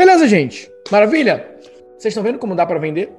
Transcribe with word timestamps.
Beleza, 0.00 0.26
gente? 0.26 0.72
Maravilha? 0.90 1.46
Vocês 1.98 2.12
estão 2.12 2.22
vendo 2.22 2.38
como 2.38 2.54
dá 2.54 2.64
para 2.64 2.78
vender 2.78 3.12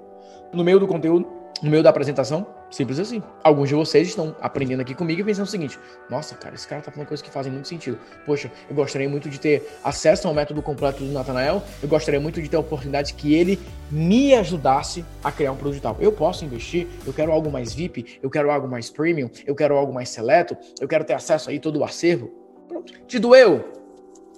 no 0.51 0.63
meio 0.63 0.79
do 0.79 0.88
conteúdo, 0.88 1.27
no 1.61 1.69
meio 1.69 1.83
da 1.83 1.92
apresentação? 1.92 2.43
Simples 2.71 2.97
assim. 2.97 3.21
Alguns 3.43 3.69
de 3.69 3.75
vocês 3.75 4.07
estão 4.07 4.35
aprendendo 4.42 4.82
aqui 4.82 4.96
comigo 4.96 5.22
e 5.22 5.24
pensando 5.24 5.46
o 5.46 5.48
seguinte: 5.48 5.78
nossa, 6.09 6.33
cara, 6.33 6.56
esse 6.56 6.67
cara 6.67 6.82
tá 6.82 6.90
falando 6.90 7.08
coisas 7.08 7.24
que 7.24 7.30
fazem 7.30 7.52
muito 7.52 7.67
sentido. 7.67 8.00
Poxa, 8.25 8.52
eu 8.68 8.75
gostaria 8.75 9.07
muito 9.07 9.30
de 9.30 9.39
ter 9.39 9.64
acesso 9.84 10.28
ao 10.28 10.34
método 10.34 10.59
completo 10.64 11.04
do 11.04 11.12
Nathanael. 11.12 11.62
Eu 11.84 11.88
gostaria 11.88 12.20
muito 12.20 12.41
de 12.41 12.50
ter 12.50 12.57
a 12.57 12.61
oportunidade 12.61 13.13
que 13.13 13.36
ele 13.36 13.59
me 13.91 14.34
ajudasse 14.34 15.05
a 15.23 15.32
criar 15.32 15.52
um 15.52 15.57
produto 15.57 15.73
digital. 15.73 15.98
Eu 16.00 16.11
posso 16.11 16.43
investir, 16.43 16.88
eu 17.05 17.13
quero 17.13 17.32
algo 17.32 17.52
mais 17.52 17.75
VIP, 17.75 18.18
eu 18.23 18.29
quero 18.32 18.50
algo 18.50 18.68
mais 18.68 18.89
premium, 18.89 19.29
eu 19.45 19.54
quero 19.54 19.77
algo 19.77 19.93
mais 19.93 20.09
seleto, 20.09 20.57
eu 20.79 20.88
quero 20.88 21.04
ter 21.04 21.13
acesso 21.13 21.52
aí 21.52 21.59
todo 21.59 21.77
o 21.77 21.84
acervo. 21.84 22.32
Pronto. 22.68 22.91
Te 23.05 23.20
doeu? 23.20 23.71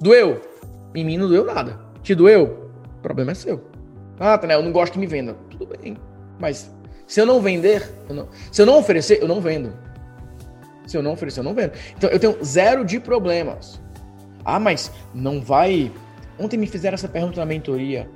Doeu? 0.02 0.42
Em 0.94 1.06
mim 1.06 1.18
não 1.18 1.30
doeu 1.30 1.46
nada. 1.46 1.93
Te 2.04 2.14
doeu? 2.14 2.70
O 2.98 3.02
problema 3.02 3.32
é 3.32 3.36
seu. 3.36 3.64
Ah, 4.20 4.32
Nathanael, 4.32 4.60
eu 4.60 4.66
não 4.66 4.72
gosto 4.72 4.94
que 4.94 5.00
me 5.00 5.08
venda. 5.08 5.36
Tudo 5.50 5.66
bem, 5.66 5.98
mas 6.40 6.72
se 7.08 7.20
eu 7.20 7.26
não 7.26 7.42
vender, 7.42 7.90
eu 8.08 8.16
não, 8.16 8.28
se 8.52 8.62
eu 8.62 8.66
não 8.66 8.78
oferecer, 8.78 9.22
eu 9.22 9.28
não 9.28 9.42
vendo. 9.42 9.74
Se 10.86 10.98
eu 10.98 11.04
não 11.04 11.14
oferecer, 11.14 11.40
eu 11.40 11.44
não 11.44 11.54
vendo. 11.54 11.74
Então 11.98 12.10
eu 12.10 12.20
tenho 12.20 12.38
zero 12.44 12.84
de 12.84 13.00
problemas. 13.00 13.82
Ah, 14.44 14.60
mas 14.60 14.92
não 15.14 15.42
vai. 15.42 15.92
Ontem 16.38 16.58
me 16.58 16.68
fizeram 16.68 16.96
essa 16.96 17.08
pergunta 17.08 17.40
na 17.40 17.46
mentoria. 17.46 18.10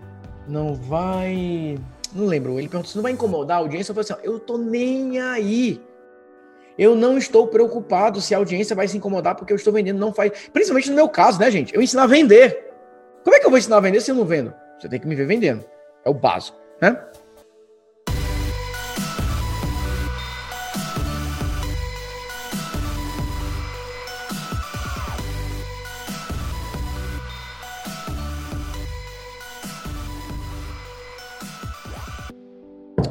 Não 0.47 0.75
vai. 0.75 1.77
Não 2.13 2.25
lembro. 2.25 2.59
Ele 2.59 2.67
perguntou 2.67 2.89
se 2.89 2.95
não 2.95 3.03
vai 3.03 3.13
incomodar 3.13 3.57
a 3.57 3.59
audiência. 3.61 3.91
Eu 3.91 3.95
falei 3.95 4.11
assim: 4.11 4.27
eu 4.27 4.39
tô 4.39 4.57
nem 4.57 5.19
aí. 5.19 5.81
Eu 6.77 6.95
não 6.95 7.17
estou 7.17 7.47
preocupado 7.47 8.21
se 8.21 8.35
a 8.35 8.37
audiência 8.37 8.75
vai 8.75 8.87
se 8.87 8.97
incomodar 8.97 9.35
porque 9.35 9.51
eu 9.51 9.57
estou 9.57 9.73
vendendo. 9.73 9.97
Não 9.97 10.13
faz. 10.13 10.49
Principalmente 10.51 10.89
no 10.89 10.95
meu 10.95 11.09
caso, 11.09 11.39
né, 11.39 11.49
gente? 11.49 11.73
Eu 11.73 11.81
ensino 11.81 12.01
a 12.01 12.07
vender. 12.07 12.66
Como 13.27 13.35
é 13.35 13.41
que 13.41 13.45
eu 13.45 13.49
vou 13.49 13.59
ensinar 13.59 13.75
a 13.75 13.81
vender 13.81 13.99
se 13.99 14.09
eu 14.09 14.15
não 14.15 14.23
vendo? 14.23 14.53
Você 14.79 14.87
tem 14.87 15.01
que 15.01 15.05
me 15.05 15.13
ver 15.13 15.27
vendendo. 15.27 15.65
É 16.05 16.09
o 16.09 16.13
básico, 16.13 16.57
né? 16.81 16.97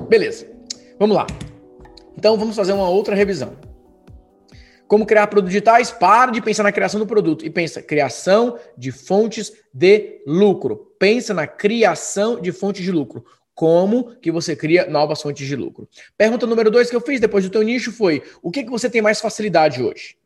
Beleza. 0.09 0.47
Vamos 0.99 1.15
lá. 1.15 1.27
Então 2.17 2.39
vamos 2.39 2.57
fazer 2.57 2.73
uma 2.73 2.89
outra 2.89 3.15
revisão. 3.15 3.66
Como 4.87 5.05
criar 5.05 5.27
produtos 5.27 5.53
digitais? 5.53 5.91
Para 5.91 6.31
de 6.31 6.41
pensar 6.41 6.63
na 6.63 6.73
criação 6.73 7.01
do 7.01 7.07
produto 7.07 7.45
e 7.45 7.51
pensa 7.51 7.83
criação 7.83 8.59
de 8.77 8.93
fontes 8.93 9.53
de 9.75 10.23
lucro. 10.27 10.95
Pensa 10.99 11.35
na 11.35 11.47
criação 11.47 12.41
de 12.41 12.53
fontes 12.53 12.85
de 12.85 12.93
lucro. 12.93 13.25
Como 13.55 14.15
que 14.17 14.31
você 14.31 14.55
cria 14.55 14.87
novas 14.87 15.21
fontes 15.23 15.47
de 15.47 15.57
lucro? 15.57 15.89
Pergunta 16.17 16.47
número 16.47 16.71
dois 16.71 16.91
que 16.91 16.95
eu 16.95 17.01
fiz 17.01 17.21
depois 17.21 17.43
do 17.43 17.51
teu 17.51 17.63
nicho 17.63 17.91
foi: 17.91 18.23
o 18.43 18.51
que 18.51 18.63
que 18.63 18.71
você 18.71 18.89
tem 18.89 19.03
mais 19.03 19.21
facilidade 19.21 19.83
hoje? 19.83 20.17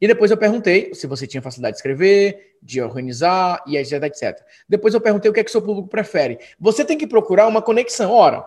E 0.00 0.06
depois 0.06 0.30
eu 0.30 0.36
perguntei 0.36 0.94
se 0.94 1.06
você 1.06 1.26
tinha 1.26 1.42
facilidade 1.42 1.74
de 1.74 1.78
escrever, 1.78 2.56
de 2.62 2.80
organizar 2.80 3.62
e 3.66 3.76
etc, 3.76 4.04
etc. 4.04 4.40
Depois 4.66 4.94
eu 4.94 5.00
perguntei 5.00 5.30
o 5.30 5.34
que 5.34 5.40
é 5.40 5.44
que 5.44 5.50
seu 5.50 5.60
público 5.60 5.88
prefere. 5.88 6.38
Você 6.58 6.84
tem 6.84 6.96
que 6.96 7.06
procurar 7.06 7.46
uma 7.48 7.60
conexão. 7.60 8.10
Ora, 8.10 8.46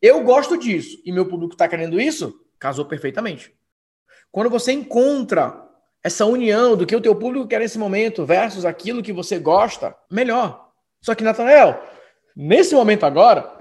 eu 0.00 0.22
gosto 0.22 0.56
disso 0.56 0.98
e 1.04 1.12
meu 1.12 1.26
público 1.26 1.52
está 1.52 1.68
querendo 1.68 2.00
isso, 2.00 2.40
casou 2.58 2.86
perfeitamente. 2.86 3.52
Quando 4.30 4.50
você 4.50 4.72
encontra 4.72 5.68
essa 6.02 6.24
união 6.24 6.76
do 6.76 6.86
que 6.86 6.94
o 6.94 7.00
teu 7.00 7.14
público 7.14 7.46
quer 7.46 7.60
nesse 7.60 7.78
momento 7.78 8.24
versus 8.24 8.64
aquilo 8.64 9.02
que 9.02 9.12
você 9.12 9.38
gosta, 9.38 9.96
melhor. 10.10 10.68
Só 11.00 11.14
que, 11.14 11.24
Natanael, 11.24 11.82
nesse 12.36 12.74
momento 12.74 13.04
agora, 13.04 13.52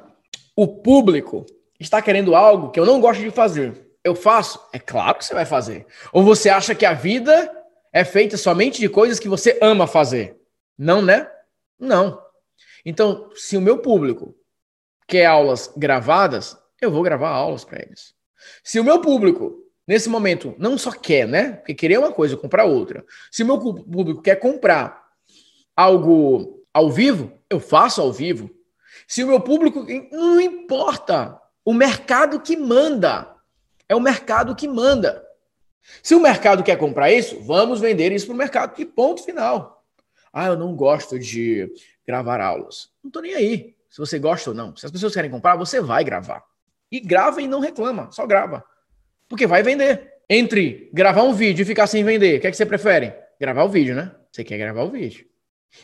o 0.56 0.68
público 0.68 1.46
está 1.80 2.02
querendo 2.02 2.36
algo 2.36 2.72
que 2.72 2.80
eu 2.80 2.86
não 2.86 3.00
gosto 3.00 3.22
de 3.22 3.32
fazer. 3.32 3.88
Eu 4.04 4.16
faço? 4.16 4.60
É 4.72 4.80
claro 4.80 5.18
que 5.18 5.26
você 5.26 5.34
vai 5.34 5.46
fazer. 5.46 5.86
Ou 6.14 6.24
você 6.24 6.50
acha 6.50 6.74
que 6.74 6.86
a 6.86 6.94
vida 6.94 7.52
é 7.92 8.04
feita 8.04 8.38
somente 8.38 8.80
de 8.80 8.88
coisas 8.88 9.20
que 9.20 9.28
você 9.28 9.58
ama 9.62 9.86
fazer? 9.88 10.40
Não, 10.78 11.02
né? 11.02 11.30
Não. 11.80 12.22
Então, 12.86 13.30
se 13.36 13.58
o 13.58 13.62
meu 13.62 13.80
público 13.80 14.36
quer 15.08 15.26
aulas 15.26 15.72
gravadas, 15.76 16.58
eu 16.82 16.92
vou 16.92 17.04
gravar 17.04 17.30
aulas 17.30 17.66
para 17.66 17.82
eles. 17.82 18.14
Se 18.64 18.80
o 18.80 18.84
meu 18.84 19.02
público, 19.02 19.67
nesse 19.88 20.10
momento, 20.10 20.54
não 20.58 20.78
só 20.78 20.92
quer, 20.92 21.28
né? 21.28 21.54
Porque 21.54 21.74
querer 21.74 21.96
é 21.96 22.00
uma 22.00 22.12
coisa, 22.12 22.38
comprar 22.38 22.66
outra. 22.66 23.06
Se 23.32 23.44
o 23.44 23.46
meu 23.46 23.58
público 23.60 24.22
quer 24.22 24.36
comprar 24.36 25.04
algo 25.76 26.64
ao 26.74 26.92
vivo, 26.92 27.32
eu 27.50 27.60
faço 27.60 28.02
ao 28.02 28.12
vivo. 28.12 28.50
Se 29.08 29.24
o 29.24 29.28
meu 29.28 29.40
público. 29.40 29.86
Não 30.12 30.40
importa. 30.42 31.40
O 31.64 31.74
mercado 31.74 32.40
que 32.40 32.58
manda. 32.58 33.34
É 33.88 33.96
o 33.96 34.02
mercado 34.02 34.56
que 34.56 34.68
manda. 34.68 35.26
Se 36.04 36.14
o 36.14 36.20
mercado 36.20 36.64
quer 36.64 36.78
comprar 36.78 37.12
isso, 37.12 37.42
vamos 37.42 37.80
vender 37.80 38.12
isso 38.12 38.26
para 38.26 38.36
o 38.36 38.38
mercado. 38.38 38.82
E 38.82 38.86
ponto 38.86 39.24
final. 39.24 39.86
Ah, 40.34 40.48
eu 40.48 40.58
não 40.58 40.76
gosto 40.76 41.18
de 41.18 41.72
gravar 42.06 42.42
aulas. 42.42 42.90
Não 43.02 43.08
estou 43.08 43.22
nem 43.22 43.34
aí 43.34 43.78
se 43.90 44.00
você 44.00 44.20
gosta 44.20 44.52
ou 44.52 44.56
não. 44.56 44.76
Se 44.76 44.86
as 44.86 44.92
pessoas 44.92 45.14
querem 45.14 45.32
comprar, 45.32 45.56
você 45.56 45.82
vai 45.82 46.04
gravar. 46.04 46.44
E 46.92 47.00
grava 47.00 47.42
e 47.42 47.48
não 47.48 47.60
reclama, 47.60 48.12
só 48.12 48.26
grava. 48.28 48.64
Porque 49.28 49.48
vai 49.48 49.64
vender. 49.64 50.16
Entre 50.30 50.90
gravar 50.94 51.24
um 51.24 51.34
vídeo 51.34 51.64
e 51.64 51.66
ficar 51.66 51.88
sem 51.88 52.04
vender, 52.04 52.38
o 52.38 52.42
que 52.42 52.48
é 52.48 52.52
que 52.52 52.58
você 52.58 52.66
prefere? 52.66 53.14
Gravar 53.40 53.64
o 53.64 53.70
vídeo, 53.70 53.96
né? 53.96 54.14
Você 54.32 54.44
quer 54.44 54.58
gravar 54.58 54.84
o 54.84 54.92
vídeo. 54.92 55.26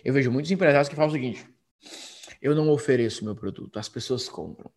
Eu 0.03 0.13
vejo 0.13 0.31
muitos 0.31 0.51
empresários 0.51 0.89
que 0.89 0.95
falam 0.95 1.09
o 1.09 1.13
seguinte: 1.13 1.45
eu 2.41 2.53
não 2.53 2.69
ofereço 2.69 3.23
meu 3.23 3.35
produto, 3.35 3.79
as 3.79 3.87
pessoas 3.87 4.27
compram. 4.27 4.69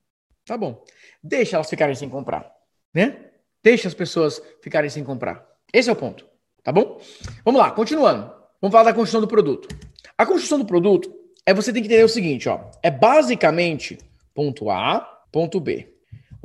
Tá 0.45 0.57
bom. 0.57 0.85
Deixa 1.23 1.57
elas 1.57 1.69
ficarem 1.69 1.95
sem 1.95 2.09
comprar, 2.09 2.49
né? 2.95 3.31
Deixa 3.63 3.89
as 3.89 3.95
pessoas 3.95 4.41
ficarem 4.63 4.89
sem 4.89 5.03
comprar. 5.03 5.45
Esse 5.73 5.91
é 5.91 5.93
o 5.93 5.97
ponto, 5.97 6.25
tá 6.63 6.71
bom? 6.71 7.01
Vamos 7.45 7.61
lá, 7.61 7.73
continuando. 7.73 8.33
Vamos 8.61 8.73
falar 8.73 8.85
da 8.85 8.95
construção 8.95 9.21
do 9.21 9.27
produto. 9.27 9.69
A 10.17 10.25
construção 10.25 10.59
do 10.59 10.65
produto 10.65 11.13
é 11.45 11.53
você 11.53 11.73
tem 11.73 11.83
que 11.83 11.89
entender 11.89 12.05
o 12.05 12.09
seguinte, 12.09 12.49
ó. 12.49 12.71
É 12.83 12.91
basicamente 12.91 13.99
ponto 14.33 14.71
A, 14.71 15.01
ponto 15.33 15.59
B. 15.59 15.96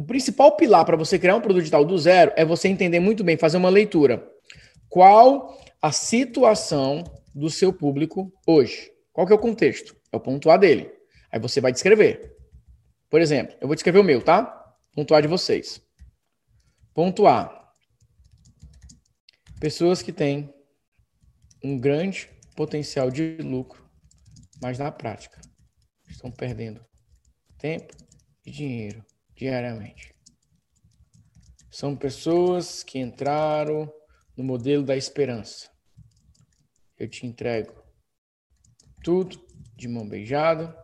O 0.02 0.04
principal 0.04 0.56
pilar 0.56 0.84
para 0.84 0.98
você 0.98 1.20
criar 1.20 1.36
um 1.36 1.42
produto 1.42 1.60
digital 1.60 1.86
do 1.86 1.96
zero 1.96 2.34
é 2.36 2.44
você 2.44 2.68
entender 2.68 3.00
muito 3.00 3.24
bem, 3.24 3.38
fazer 3.38 3.58
uma 3.58 3.70
leitura. 3.70 4.28
Qual 4.90 5.56
a 5.80 5.92
situação 5.92 7.04
do 7.36 7.52
seu 7.52 7.72
público 7.72 8.34
hoje? 8.48 8.92
Qual 9.14 9.28
que 9.28 9.32
é 9.32 9.36
o 9.36 9.40
contexto? 9.40 9.96
É 10.12 10.18
o 10.18 10.20
ponto 10.20 10.50
A 10.50 10.58
dele. 10.58 10.92
Aí 11.32 11.40
você 11.40 11.62
vai 11.62 11.72
descrever. 11.72 12.36
Por 13.12 13.22
exemplo, 13.22 13.56
eu 13.62 13.68
vou 13.68 13.76
descrever 13.76 14.00
o 14.00 14.04
meu, 14.04 14.24
tá? 14.24 14.74
Ponto 14.92 15.14
A 15.14 15.22
de 15.22 15.28
vocês. 15.28 15.80
Ponto 16.96 17.28
A. 17.28 17.72
Pessoas 19.60 20.02
que 20.02 20.12
têm 20.12 20.52
um 21.64 21.78
grande 21.78 22.28
potencial 22.56 23.12
de 23.12 23.38
lucro 23.38 23.88
mas 24.60 24.80
na 24.80 24.92
prática 24.92 25.40
estão 26.10 26.32
perdendo 26.32 26.84
tempo 27.60 27.96
e 28.44 28.50
dinheiro 28.50 29.06
diariamente. 29.42 30.14
São 31.72 31.96
pessoas 31.96 32.84
que 32.84 33.00
entraram 33.00 33.92
no 34.38 34.44
modelo 34.44 34.86
da 34.86 34.96
esperança. 34.96 35.68
Eu 36.96 37.10
te 37.10 37.26
entrego 37.26 37.74
tudo 39.04 39.44
de 39.76 39.88
mão 39.88 40.08
beijada. 40.08 40.80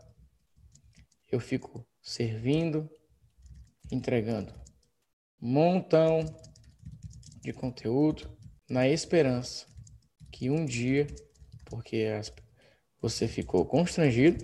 Eu 1.32 1.40
fico 1.40 1.88
servindo, 2.02 2.90
entregando 3.92 4.52
um 5.40 5.52
montão 5.52 6.26
de 7.44 7.54
conteúdo 7.54 8.36
na 8.68 8.88
esperança 8.88 9.68
que 10.32 10.50
um 10.50 10.66
dia, 10.66 11.06
porque 11.66 12.08
você 13.00 13.28
ficou 13.28 13.68
constrangido 13.68 14.44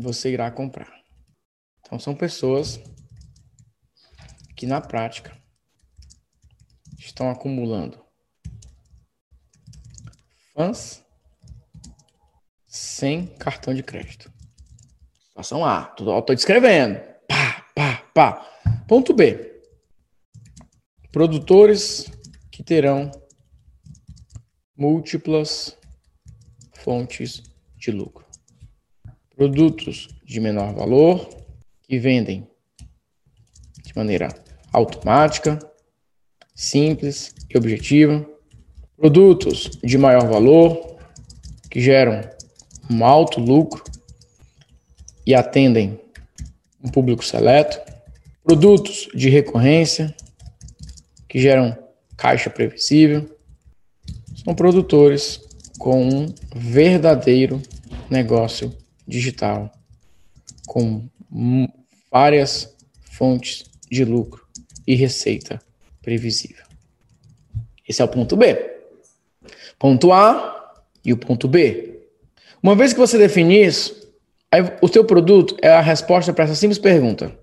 você 0.00 0.32
irá 0.32 0.50
comprar. 0.50 0.92
Então 1.80 2.00
são 2.00 2.16
pessoas 2.16 2.80
que 4.56 4.66
na 4.66 4.80
prática 4.80 5.36
estão 6.98 7.30
acumulando 7.30 8.04
fãs 10.54 11.04
sem 12.66 13.26
cartão 13.26 13.74
de 13.74 13.82
crédito. 13.82 14.32
Situação 15.28 15.64
A, 15.64 15.94
estou 15.98 16.34
descrevendo. 16.34 16.98
Pá, 17.28 17.66
pá, 17.74 17.96
pá. 18.14 18.60
Ponto 18.88 19.12
B. 19.12 19.60
Produtores 21.12 22.10
que 22.50 22.62
terão 22.62 23.10
múltiplas 24.76 25.76
fontes 26.72 27.42
de 27.76 27.90
lucro. 27.90 28.24
Produtos 29.34 30.08
de 30.24 30.40
menor 30.40 30.74
valor 30.74 31.28
que 31.82 31.98
vendem 31.98 32.48
de 33.82 33.94
maneira 33.94 34.28
automática, 34.76 35.58
simples 36.54 37.34
e 37.48 37.56
objetiva. 37.56 38.28
Produtos 38.94 39.70
de 39.82 39.96
maior 39.96 40.28
valor 40.28 40.98
que 41.70 41.80
geram 41.80 42.20
um 42.90 43.02
alto 43.02 43.40
lucro 43.40 43.82
e 45.26 45.34
atendem 45.34 45.98
um 46.84 46.90
público 46.90 47.24
seleto. 47.24 47.80
Produtos 48.44 49.08
de 49.14 49.30
recorrência 49.30 50.14
que 51.26 51.40
geram 51.40 51.76
caixa 52.14 52.50
previsível. 52.50 53.34
São 54.44 54.54
produtores 54.54 55.40
com 55.78 56.06
um 56.06 56.34
verdadeiro 56.54 57.62
negócio 58.10 58.76
digital, 59.08 59.72
com 60.66 61.08
várias 62.10 62.76
fontes 63.10 63.64
de 63.90 64.04
lucro 64.04 64.45
e 64.86 64.94
receita 64.94 65.60
previsível. 66.02 66.64
Esse 67.88 68.02
é 68.02 68.04
o 68.04 68.08
ponto 68.08 68.36
B. 68.36 68.54
Ponto 69.78 70.12
A 70.12 70.74
e 71.04 71.12
o 71.12 71.16
ponto 71.16 71.48
B. 71.48 72.00
Uma 72.62 72.74
vez 72.74 72.92
que 72.92 72.98
você 72.98 73.18
definir 73.18 73.66
isso, 73.66 74.10
o 74.80 74.88
seu 74.88 75.04
produto 75.04 75.56
é 75.60 75.68
a 75.68 75.80
resposta 75.80 76.32
para 76.32 76.44
essa 76.44 76.54
simples 76.54 76.78
pergunta: 76.78 77.36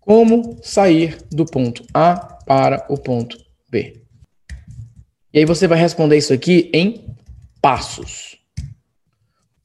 Como 0.00 0.58
sair 0.62 1.18
do 1.30 1.44
ponto 1.44 1.84
A 1.92 2.16
para 2.16 2.86
o 2.88 2.96
ponto 2.96 3.36
B? 3.70 4.02
E 5.32 5.38
aí 5.40 5.44
você 5.44 5.66
vai 5.66 5.78
responder 5.78 6.16
isso 6.16 6.32
aqui 6.32 6.70
em 6.72 7.04
passos. 7.60 8.38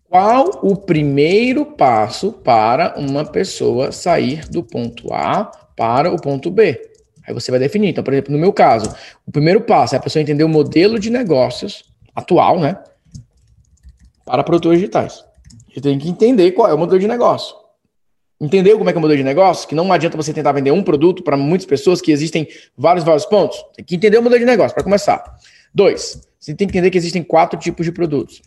Qual 0.06 0.50
o 0.64 0.76
primeiro 0.76 1.68
passo 1.68 2.32
para 2.32 2.98
uma 2.98 3.24
pessoa 3.24 3.92
sair 3.92 4.50
do 4.50 4.64
ponto 4.64 5.14
A 5.14 5.52
para 5.80 6.14
o 6.14 6.20
ponto 6.20 6.52
B? 6.52 6.78
Aí 7.26 7.34
você 7.34 7.50
vai 7.52 7.60
definir. 7.60 7.88
Então, 7.88 8.04
por 8.04 8.14
exemplo, 8.14 8.34
no 8.34 8.38
meu 8.38 8.52
caso, 8.52 8.94
o 9.26 9.32
primeiro 9.32 9.62
passo 9.62 9.96
é 9.96 9.98
a 9.98 10.02
pessoa 10.02 10.22
entender 10.22 10.44
o 10.44 10.50
modelo 10.50 11.00
de 11.00 11.10
negócios 11.10 11.86
atual, 12.14 12.60
né? 12.60 12.78
Para 14.26 14.44
produtores 14.44 14.78
digitais. 14.78 15.24
Você 15.74 15.80
tem 15.80 15.98
que 15.98 16.10
entender 16.10 16.52
qual 16.52 16.68
é 16.70 16.74
o 16.74 16.78
modelo 16.78 17.00
de 17.00 17.08
negócio. 17.08 17.56
Entendeu 18.42 18.78
como 18.78 18.90
é 18.90 18.94
que 18.94 18.98
é 18.98 19.00
o 19.00 19.02
modelo 19.02 19.18
de 19.18 19.24
negócio? 19.24 19.70
Que 19.70 19.74
não 19.74 19.90
adianta 19.94 20.18
você 20.18 20.34
tentar 20.34 20.52
vender 20.52 20.72
um 20.72 20.84
produto 20.84 21.24
para 21.24 21.38
muitas 21.38 21.66
pessoas, 21.66 22.02
que 22.02 22.12
existem 22.12 22.46
vários, 22.78 23.06
vários 23.06 23.26
pontos. 23.26 23.64
Tem 23.78 23.86
que 23.86 23.96
entender 23.96 24.18
o 24.18 24.22
modelo 24.22 24.40
de 24.40 24.46
negócio, 24.46 24.76
para 24.76 24.84
começar. 24.84 25.24
Dois, 25.74 26.22
você 26.38 26.54
tem 26.54 26.68
que 26.68 26.74
entender 26.74 26.90
que 26.90 26.98
existem 26.98 27.24
quatro 27.24 27.58
tipos 27.58 27.86
de 27.86 27.94
produtos. 27.94 28.42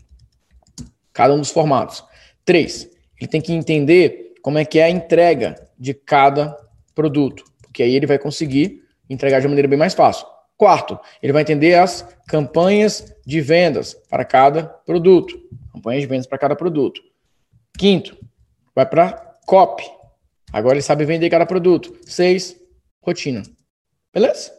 Cada 1.14 1.32
um 1.32 1.38
dos 1.38 1.50
formatos. 1.50 2.04
Três, 2.44 2.90
ele 3.18 3.28
tem 3.28 3.40
que 3.40 3.54
entender 3.54 4.34
como 4.42 4.58
é 4.58 4.66
que 4.66 4.78
é 4.78 4.84
a 4.84 4.90
entrega 4.90 5.56
de 5.78 5.94
cada 5.94 6.54
produto 6.94 7.44
porque 7.72 7.82
aí 7.82 7.96
ele 7.96 8.06
vai 8.06 8.18
conseguir 8.18 8.84
entregar 9.08 9.40
de 9.40 9.48
maneira 9.48 9.66
bem 9.66 9.78
mais 9.78 9.94
fácil. 9.94 10.26
Quarto, 10.58 11.00
ele 11.22 11.32
vai 11.32 11.40
entender 11.40 11.74
as 11.74 12.06
campanhas 12.28 13.12
de 13.26 13.40
vendas 13.40 13.94
para 14.10 14.26
cada 14.26 14.64
produto. 14.64 15.40
Campanhas 15.72 16.02
de 16.02 16.06
vendas 16.06 16.26
para 16.26 16.36
cada 16.36 16.54
produto. 16.54 17.00
Quinto, 17.78 18.14
vai 18.74 18.84
para 18.84 19.38
copy. 19.46 19.84
Agora 20.52 20.74
ele 20.74 20.82
sabe 20.82 21.06
vender 21.06 21.30
cada 21.30 21.46
produto. 21.46 21.96
Seis, 22.04 22.54
rotina. 23.00 23.42
Beleza? 24.12 24.52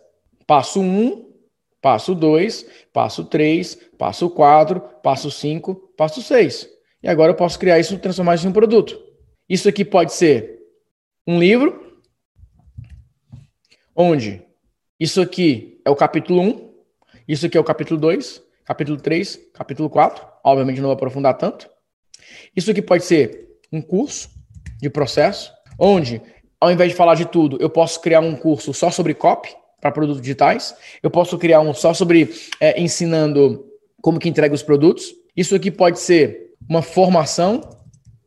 Passo 0.48 0.82
um, 0.82 1.32
passo 1.80 2.16
dois, 2.16 2.66
passo 2.92 3.26
três, 3.26 3.76
passo 3.98 4.28
quatro, 4.32 4.82
passo 5.04 5.30
cinco, 5.30 5.76
passo 5.96 6.22
seis. 6.24 6.68
E 7.02 7.08
agora 7.08 7.32
eu 7.32 7.36
posso 7.36 7.60
criar 7.60 7.80
isso 7.80 7.98
transformar 8.00 8.36
isso 8.36 8.48
em 8.48 8.50
um 8.50 8.54
produto. 8.54 9.00
Isso 9.48 9.70
aqui 9.70 9.86
pode 9.86 10.14
ser 10.14 10.60
um 11.28 11.40
livro, 11.40 11.83
onde 13.96 14.42
isso 15.00 15.22
aqui 15.22 15.82
é 15.86 15.90
o 15.90 15.96
capítulo 15.96 16.42
1, 16.42 16.74
isso 17.28 17.46
aqui 17.46 17.58
é 17.58 17.60
o 17.60 17.64
capítulo 17.64 18.00
2, 18.00 18.42
capítulo 18.66 18.98
3, 18.98 19.40
capítulo 19.54 19.90
4. 19.90 20.26
Obviamente 20.44 20.78
não 20.78 20.88
vou 20.88 20.94
aprofundar 20.94 21.38
tanto. 21.38 21.70
Isso 22.56 22.72
aqui 22.72 22.82
pode 22.82 23.04
ser 23.04 23.48
um 23.72 23.82
curso 23.82 24.30
de 24.82 24.90
processo, 24.90 25.52
onde, 25.80 26.22
ao 26.60 26.72
invés 26.72 26.92
de 26.92 26.96
falar 26.96 27.16
de 27.16 27.26
tudo, 27.26 27.58
eu 27.60 27.70
posso 27.70 28.02
criar 28.02 28.20
um 28.20 28.36
curso 28.36 28.74
só 28.74 28.92
sobre 28.92 29.14
copy 29.14 29.50
para 29.82 29.92
produtos 29.92 30.22
digitais. 30.22 30.76
Eu 31.02 31.10
posso 31.10 31.38
criar 31.38 31.62
um 31.62 31.74
só 31.74 31.94
sobre 31.94 32.30
é, 32.60 32.82
ensinando 32.82 33.66
como 34.02 34.20
que 34.20 34.30
entrega 34.30 34.54
os 34.54 34.64
produtos. 34.64 35.14
Isso 35.36 35.56
aqui 35.56 35.72
pode 35.72 36.00
ser 36.00 36.52
uma 36.70 36.82
formação 36.82 37.62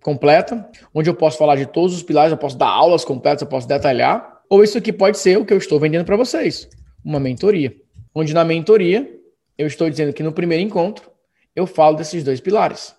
completa, 0.03 0.69
onde 0.95 1.11
eu 1.11 1.15
posso 1.15 1.39
falar 1.39 1.57
de 1.57 1.67
todos 1.67 1.95
os 1.95 2.03
pilares, 2.03 2.31
eu 2.31 2.39
posso 2.39 2.57
dar 2.57 2.69
aulas 2.69 3.05
completas, 3.05 3.43
eu 3.43 3.49
posso 3.49 3.67
detalhar. 3.67 4.36
Ou 4.49 4.63
isso 4.63 4.79
aqui 4.79 4.93
pode 4.93 5.19
ser 5.19 5.37
o 5.39 5.45
que 5.45 5.53
eu 5.53 5.59
estou 5.59 5.81
vendendo 5.81 6.05
para 6.05 6.17
vocês, 6.17 6.69
uma 7.05 7.19
mentoria. 7.19 7.75
Onde 8.15 8.33
na 8.33 8.45
mentoria 8.45 9.21
eu 9.59 9.67
estou 9.67 9.91
dizendo 9.91 10.13
que 10.13 10.23
no 10.23 10.33
primeiro 10.33 10.63
encontro 10.63 11.11
eu 11.55 11.67
falo 11.67 11.97
desses 11.97 12.23
dois 12.23 12.41
pilares. 12.41 12.95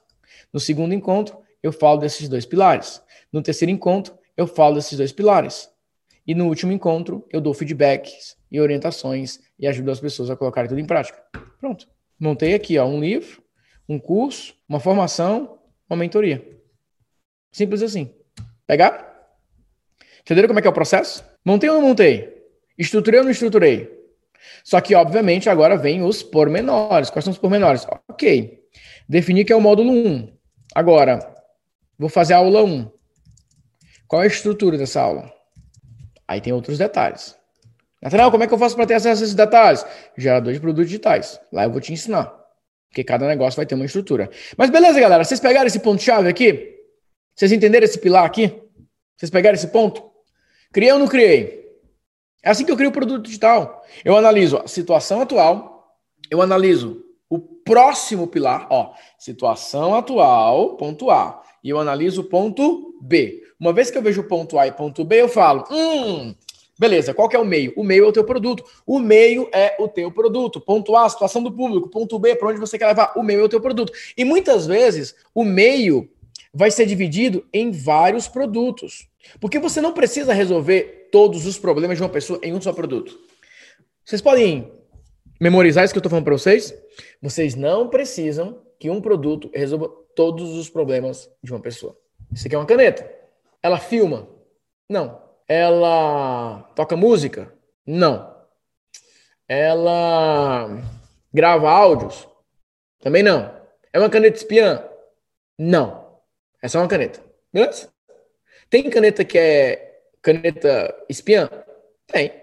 No 0.52 0.60
segundo 0.60 0.94
encontro 0.94 1.38
eu 1.64 1.72
falo 1.72 2.00
desses 2.00 2.28
dois 2.28 2.46
pilares. 2.46 3.02
No 3.32 3.42
terceiro 3.42 3.72
encontro 3.72 4.18
eu 4.36 4.46
falo 4.46 4.76
desses 4.76 4.98
dois 4.98 5.12
pilares. 5.12 5.70
E 6.26 6.36
no 6.36 6.48
último 6.48 6.74
encontro 6.74 7.26
eu 7.32 7.40
dou 7.40 7.54
feedbacks 7.54 8.36
e 8.52 8.60
orientações 8.60 9.40
e 9.58 9.68
ajudo 9.68 9.90
as 9.92 10.00
pessoas 10.00 10.30
a 10.30 10.36
colocarem 10.36 10.68
tudo 10.68 10.82
em 10.82 10.86
prática. 10.86 11.22
Pronto. 11.60 11.88
Montei 12.20 12.54
aqui 12.54 12.78
ó, 12.78 12.86
um 12.86 13.00
livro, 13.00 13.42
um 13.88 13.98
curso, 13.98 14.54
uma 14.68 14.80
formação, 14.80 15.60
uma 15.90 15.98
mentoria. 15.98 16.46
Simples 17.52 17.82
assim. 17.82 18.14
Pegar? 18.66 19.08
Entenderam 20.22 20.50
como 20.50 20.60
é 20.60 20.62
que 20.62 20.68
é 20.68 20.72
o 20.72 20.74
processo? 20.74 21.24
Montei 21.48 21.70
ou 21.70 21.76
não 21.76 21.88
montei? 21.88 22.44
Estruturei 22.78 23.22
ou 23.22 23.24
não 23.24 23.32
estruturei? 23.32 23.90
Só 24.66 24.82
que, 24.82 24.94
obviamente, 24.94 25.50
agora 25.50 25.78
vem 25.78 26.04
os 26.04 26.22
pormenores. 26.22 27.10
Quais 27.10 27.24
são 27.24 27.32
os 27.32 27.38
pormenores? 27.38 27.88
Ok. 28.10 28.60
Definir 29.08 29.46
que 29.46 29.54
é 29.54 29.56
o 29.56 29.62
módulo 29.62 29.94
1. 29.94 30.38
Agora, 30.76 31.20
vou 31.98 32.10
fazer 32.10 32.34
a 32.34 32.40
aula 32.40 32.66
1. 32.66 32.92
Qual 34.10 34.22
é 34.22 34.26
a 34.26 34.28
estrutura 34.28 34.78
dessa 34.78 35.00
aula? 35.00 35.34
Aí 36.28 36.42
tem 36.42 36.52
outros 36.52 36.78
detalhes. 36.78 37.34
Nathanael, 38.02 38.30
como 38.30 38.44
é 38.44 38.48
que 38.48 38.54
eu 38.54 38.58
faço 38.58 38.76
para 38.76 38.86
ter 38.86 38.96
acesso 38.96 39.22
a 39.22 39.24
esses 39.24 39.34
detalhes? 39.34 39.86
Gerador 40.18 40.52
de 40.52 40.60
produtos 40.60 40.88
digitais. 40.88 41.40
Lá 41.54 41.64
eu 41.64 41.72
vou 41.72 41.80
te 41.80 41.94
ensinar. 41.94 42.26
Porque 42.90 43.06
cada 43.06 43.26
negócio 43.26 43.56
vai 43.56 43.66
ter 43.66 43.76
uma 43.76 43.86
estrutura. 43.86 44.30
Mas 44.58 44.70
beleza, 44.70 45.00
galera. 45.00 45.24
Vocês 45.24 45.40
pegaram 45.40 45.68
esse 45.68 45.80
ponto-chave 45.80 46.28
aqui? 46.28 46.76
Vocês 47.34 47.54
entenderam 47.54 47.86
esse 47.86 48.00
pilar 48.00 48.26
aqui? 48.26 48.54
Vocês 49.16 49.30
pegaram 49.30 49.56
esse 49.56 49.68
ponto? 49.68 50.17
Criei 50.72 50.92
ou 50.92 51.00
não 51.00 51.08
criei? 51.08 51.68
É 52.44 52.50
assim 52.50 52.66
que 52.66 52.72
eu 52.72 52.78
crio 52.78 52.90
o 52.90 52.94
produto 52.94 53.24
digital. 53.24 53.84
Eu 54.06 54.16
analiso 54.16 54.58
a 54.58 54.68
situação 54.68 55.22
atual, 55.22 55.98
eu 56.30 56.42
analiso 56.42 57.04
o 57.30 57.40
próximo 57.40 58.28
pilar, 58.28 58.68
ó, 58.70 58.94
situação 59.18 59.96
atual, 59.96 60.78
ponto 60.78 61.12
A, 61.12 61.42
e 61.64 61.70
eu 61.70 61.80
analiso 61.80 62.22
o 62.22 62.24
ponto 62.24 62.94
B. 63.02 63.44
Uma 63.60 63.74
vez 63.74 63.92
que 63.92 63.98
eu 63.98 64.02
vejo 64.02 64.22
o 64.22 64.28
ponto 64.28 64.58
A 64.58 64.68
e 64.68 64.72
ponto 64.72 65.04
B, 65.04 65.22
eu 65.22 65.28
falo, 65.28 65.66
hum, 65.70 66.34
beleza, 66.80 67.14
qual 67.14 67.28
que 67.28 67.36
é 67.36 67.40
o 67.40 67.46
meio? 67.46 67.74
O 67.76 67.84
meio 67.84 68.06
é 68.06 68.08
o 68.08 68.14
teu 68.14 68.24
produto. 68.24 68.64
O 68.86 69.00
meio 69.00 69.50
é 69.52 69.76
o 69.80 69.88
teu 69.88 70.12
produto. 70.12 70.62
Ponto 70.62 70.96
A, 70.96 71.10
situação 71.10 71.44
do 71.44 71.52
público. 71.52 71.90
Ponto 71.90 72.18
B, 72.20 72.36
para 72.36 72.50
onde 72.50 72.60
você 72.60 72.78
quer 72.78 72.88
levar? 72.88 73.14
O 73.18 73.24
meio 73.24 73.42
é 73.42 73.44
o 73.44 73.50
teu 73.50 73.60
produto. 73.60 73.92
E 74.16 74.24
muitas 74.24 74.66
vezes, 74.68 75.16
o 75.34 75.44
meio 75.44 76.10
vai 76.58 76.72
ser 76.72 76.88
dividido 76.88 77.46
em 77.54 77.70
vários 77.70 78.28
produtos. 78.28 79.08
Porque 79.40 79.60
você 79.60 79.80
não 79.80 79.94
precisa 79.94 80.34
resolver 80.34 81.10
todos 81.12 81.46
os 81.46 81.60
problemas 81.60 81.98
de 81.98 82.04
uma 82.04 82.10
pessoa 82.10 82.40
em 82.42 82.52
um 82.52 82.60
só 82.60 82.74
produto. 82.74 83.16
Vocês 84.04 84.22
podem 84.22 84.72
memorizar 85.40 85.86
isso 85.86 85.94
que 85.94 85.98
eu 85.98 86.00
estou 86.00 86.10
falando 86.10 86.26
para 86.26 86.34
vocês? 86.34 86.74
Vocês 87.22 87.54
não 87.54 87.90
precisam 87.90 88.60
que 88.80 88.90
um 88.90 89.00
produto 89.00 89.52
resolva 89.54 89.88
todos 90.16 90.56
os 90.56 90.68
problemas 90.68 91.30
de 91.44 91.54
uma 91.54 91.60
pessoa. 91.60 91.96
Aqui 92.44 92.56
é 92.56 92.58
uma 92.58 92.66
caneta. 92.66 93.08
Ela 93.62 93.78
filma? 93.78 94.28
Não. 94.90 95.22
Ela 95.48 96.64
toca 96.76 96.98
música? 96.98 97.54
Não. 97.86 98.36
Ela 99.48 100.82
grava 101.32 101.70
áudios? 101.70 102.28
Também 103.00 103.22
não. 103.22 103.56
É 103.94 104.00
uma 104.00 104.10
caneta 104.10 104.38
espiã? 104.38 104.84
Não. 105.56 106.07
É 106.62 106.68
só 106.68 106.80
uma 106.80 106.88
caneta. 106.88 107.22
Beleza? 107.54 107.90
Tem 108.70 108.90
caneta 108.90 109.24
que 109.24 109.38
é 109.38 110.02
caneta 110.22 110.94
espiã? 111.08 111.50
Tem. 112.08 112.34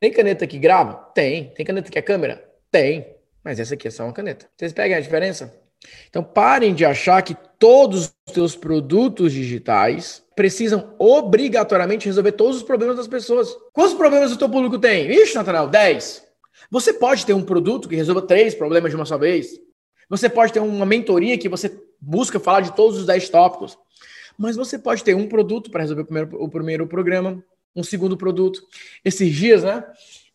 Tem 0.00 0.12
caneta 0.12 0.46
que 0.46 0.58
grava? 0.58 0.94
Tem. 1.14 1.50
Tem 1.50 1.64
caneta 1.64 1.90
que 1.90 1.98
é 1.98 2.02
câmera? 2.02 2.42
Tem. 2.70 3.14
Mas 3.44 3.58
essa 3.58 3.74
aqui 3.74 3.88
é 3.88 3.90
só 3.90 4.04
uma 4.04 4.12
caneta. 4.12 4.48
Vocês 4.56 4.72
pegam 4.72 4.96
a 4.96 5.00
diferença? 5.00 5.52
Então 6.08 6.22
parem 6.22 6.74
de 6.74 6.84
achar 6.84 7.22
que 7.22 7.36
todos 7.58 8.14
os 8.26 8.34
seus 8.34 8.56
produtos 8.56 9.32
digitais 9.32 10.22
precisam 10.36 10.94
obrigatoriamente 10.98 12.06
resolver 12.06 12.32
todos 12.32 12.58
os 12.58 12.62
problemas 12.62 12.96
das 12.96 13.08
pessoas. 13.08 13.54
Quantos 13.72 13.94
problemas 13.94 14.32
o 14.32 14.38
teu 14.38 14.48
público 14.48 14.78
tem? 14.78 15.10
Ixi, 15.10 15.34
Nathanael, 15.34 15.68
10. 15.68 16.24
Você 16.70 16.92
pode 16.92 17.26
ter 17.26 17.34
um 17.34 17.42
produto 17.44 17.88
que 17.88 17.96
resolva 17.96 18.22
três 18.22 18.54
problemas 18.54 18.90
de 18.90 18.96
uma 18.96 19.04
só 19.04 19.18
vez. 19.18 19.58
Você 20.08 20.28
pode 20.28 20.52
ter 20.52 20.60
uma 20.60 20.86
mentoria 20.86 21.36
que 21.36 21.48
você 21.48 21.68
busca 22.02 22.40
falar 22.40 22.62
de 22.62 22.74
todos 22.74 22.98
os 22.98 23.06
10 23.06 23.28
tópicos. 23.28 23.78
Mas 24.36 24.56
você 24.56 24.76
pode 24.78 25.04
ter 25.04 25.14
um 25.14 25.28
produto 25.28 25.70
para 25.70 25.82
resolver 25.82 26.02
o 26.02 26.06
primeiro, 26.06 26.42
o 26.42 26.48
primeiro 26.48 26.86
programa, 26.86 27.44
um 27.76 27.84
segundo 27.84 28.16
produto. 28.16 28.60
Esses 29.04 29.32
dias, 29.32 29.62
né? 29.62 29.84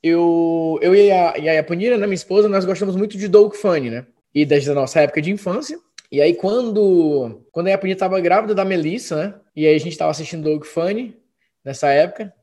Eu, 0.01 0.79
eu 0.81 0.95
e 0.95 1.11
a, 1.11 1.37
e 1.37 1.49
a 1.49 1.63
Panira, 1.63 1.97
né, 1.97 2.05
minha 2.07 2.15
esposa, 2.15 2.47
nós 2.47 2.63
gostamos 2.63 2.95
muito 2.95 3.17
de 3.17 3.27
Dog 3.27 3.57
Funny, 3.57 3.89
né? 3.89 4.07
E 4.33 4.45
desde 4.45 4.71
a 4.71 4.73
nossa 4.73 5.01
época 5.01 5.21
de 5.21 5.31
infância, 5.31 5.77
E 6.11 6.21
aí, 6.21 6.33
quando, 6.35 7.41
quando 7.51 7.67
a 7.67 7.73
Apinha 7.73 7.93
estava 7.93 8.19
grávida 8.21 8.55
da 8.55 8.63
Melissa, 8.63 9.15
né? 9.15 9.35
E 9.55 9.67
aí 9.67 9.75
a 9.75 9.79
gente 9.79 9.91
estava 9.91 10.11
assistindo 10.11 10.43
Doug 10.43 10.63
Funny 10.63 11.17
nessa 11.65 11.89
época. 11.89 12.33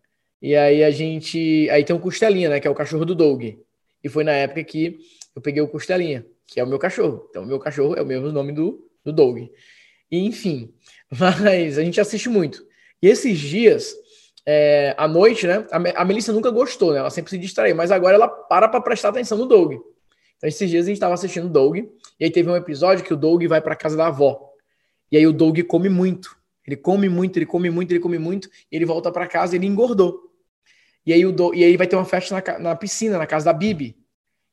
E 0.43 0.55
aí 0.55 0.85
a 0.85 0.91
gente. 0.91 1.71
Aí 1.71 1.83
tem 1.85 1.97
o 1.97 2.01
Costelinha, 2.01 2.51
né? 2.51 2.61
Que 2.61 2.69
é 2.69 2.71
o 2.71 2.75
cachorro 2.75 3.07
do 3.07 3.15
Doug. 3.15 3.43
E 4.03 4.09
foi 4.09 4.25
na 4.25 4.33
época 4.33 4.63
que 4.65 4.99
eu 5.35 5.41
peguei 5.41 5.63
o 5.63 5.69
Costelinha, 5.69 6.27
que 6.47 6.61
é 6.61 6.65
o 6.65 6.67
meu 6.67 6.79
cachorro. 6.79 7.27
Então, 7.31 7.45
o 7.45 7.47
meu 7.47 7.59
cachorro 7.59 7.95
é 7.95 8.03
o 8.03 8.07
mesmo 8.07 8.31
nome 8.31 8.53
do, 8.53 8.85
do 9.05 9.13
Doug. 9.13 9.39
E, 10.11 10.19
enfim, 10.19 10.73
mas 11.11 11.79
a 11.79 11.85
gente 11.85 12.01
assiste 12.01 12.29
muito. 12.29 12.65
E 13.03 13.09
esses 13.09 13.39
dias, 13.39 13.95
é, 14.47 14.95
à 14.97 15.07
noite, 15.07 15.47
né? 15.47 15.67
A, 15.71 16.03
a 16.03 16.05
Melissa 16.05 16.33
nunca 16.33 16.51
gostou, 16.51 16.93
né? 16.93 16.99
Ela 16.99 17.11
sempre 17.11 17.31
se 17.31 17.39
distraiu, 17.39 17.77
mas 17.77 17.91
agora 17.91 18.15
ela 18.15 18.29
para 18.29 18.69
para 18.69 18.81
prestar 18.81 19.11
atenção 19.11 19.39
no 19.39 19.47
Doug. 19.47 19.75
Então, 20.37 20.49
esses 20.49 20.69
dias 20.69 20.85
a 20.85 20.89
gente 20.89 20.97
estava 20.97 21.15
assistindo 21.15 21.47
o 21.47 21.51
Doug, 21.51 21.79
e 21.79 22.25
aí 22.25 22.31
teve 22.31 22.51
um 22.51 22.57
episódio 22.57 23.05
que 23.05 23.15
o 23.15 23.17
Doug 23.17 23.45
vai 23.45 23.61
para 23.61 23.77
casa 23.77 23.97
da 23.97 24.09
avó. 24.09 24.51
E 25.11 25.17
aí 25.17 25.27
o 25.27 25.33
Doug 25.33 25.61
come 25.63 25.89
muito. 25.89 26.37
Ele 26.67 26.77
come 26.77 27.09
muito, 27.09 27.39
ele 27.39 27.47
come 27.47 27.71
muito, 27.71 27.93
ele 27.93 28.01
come 28.01 28.19
muito, 28.19 28.49
e 28.71 28.77
ele 28.77 28.85
volta 28.87 29.13
para 29.13 29.27
casa 29.27 29.55
e 29.55 29.59
ele 29.59 29.67
engordou. 29.67 30.35
E 31.07 31.13
aí, 31.13 31.25
o 31.27 31.55
e 31.55 31.63
aí 31.63 31.77
vai 31.77 31.87
ter 31.87 31.97
uma 31.97 32.05
festa 32.05 32.35
na, 32.35 32.59
na 32.59 32.77
piscina, 32.77 33.19
na 33.19 33.27
casa 33.27 33.47
da 33.47 33.53
Bibi. 33.53 33.97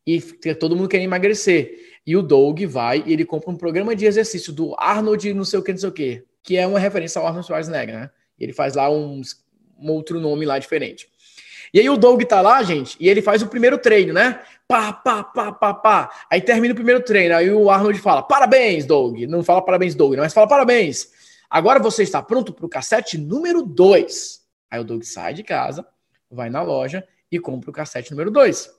E 0.06 0.20
todo 0.56 0.76
mundo 0.76 0.90
quer 0.90 1.02
emagrecer. 1.02 1.91
E 2.06 2.16
o 2.16 2.22
Doug 2.22 2.64
vai 2.64 3.04
e 3.06 3.14
ele 3.14 3.26
compra 3.26 3.52
um 3.52 3.56
programa 3.56 3.96
de 3.96 4.06
exercício 4.06 4.52
do 4.52 4.76
Arnold 4.78 5.34
não 5.34 5.46
sei 5.46 5.60
o 5.60 5.64
que, 5.64 5.72
não 5.72 5.80
sei 5.80 5.90
o 5.90 5.92
que, 5.92 6.24
que 6.44 6.58
é 6.58 6.66
uma 6.66 6.80
referência 6.80 7.20
ao 7.20 7.28
Arnold 7.28 7.46
Schwarzenegger, 7.46 7.96
né? 7.96 8.10
Ele 8.40 8.54
faz 8.54 8.76
lá 8.76 8.90
um, 8.90 9.22
um 9.80 9.92
outro 9.92 10.20
nome 10.20 10.46
lá 10.46 10.58
diferente. 10.58 11.08
E 11.74 11.80
aí 11.80 11.90
o 11.90 11.96
Doug 11.96 12.22
tá 12.24 12.42
lá, 12.42 12.62
gente, 12.64 12.98
e 13.00 13.08
ele 13.08 13.22
faz 13.22 13.42
o 13.42 13.48
primeiro 13.48 13.78
treino, 13.78 14.14
né? 14.14 14.42
Pá, 14.68 14.92
pá, 14.92 15.24
pá, 15.24 15.52
pá, 15.52 15.74
pá. 15.74 16.10
Aí 16.30 16.42
termina 16.42 16.74
o 16.74 16.76
primeiro 16.76 17.02
treino, 17.02 17.36
aí 17.36 17.50
o 17.52 17.70
Arnold 17.70 18.00
fala, 18.00 18.22
parabéns, 18.22 18.86
Doug. 18.86 19.20
Não 19.22 19.44
fala 19.44 19.62
parabéns, 19.62 19.96
Doug, 19.96 20.16
não, 20.16 20.24
mas 20.24 20.34
fala 20.34 20.48
parabéns. 20.48 21.12
Agora 21.50 21.80
você 21.80 22.04
está 22.04 22.22
pronto 22.22 22.52
para 22.52 22.66
o 22.66 22.70
cassete 22.70 23.18
número 23.18 23.64
2. 23.64 24.42
Aí 24.70 24.80
o 24.80 24.84
Doug 24.84 25.04
sai 25.04 25.34
de 25.34 25.44
casa, 25.44 25.86
vai 26.30 26.50
na 26.50 26.62
loja 26.62 27.06
e 27.32 27.40
compra 27.40 27.70
o 27.70 27.74
cassete 27.74 28.12
número 28.12 28.32
2. 28.32 28.70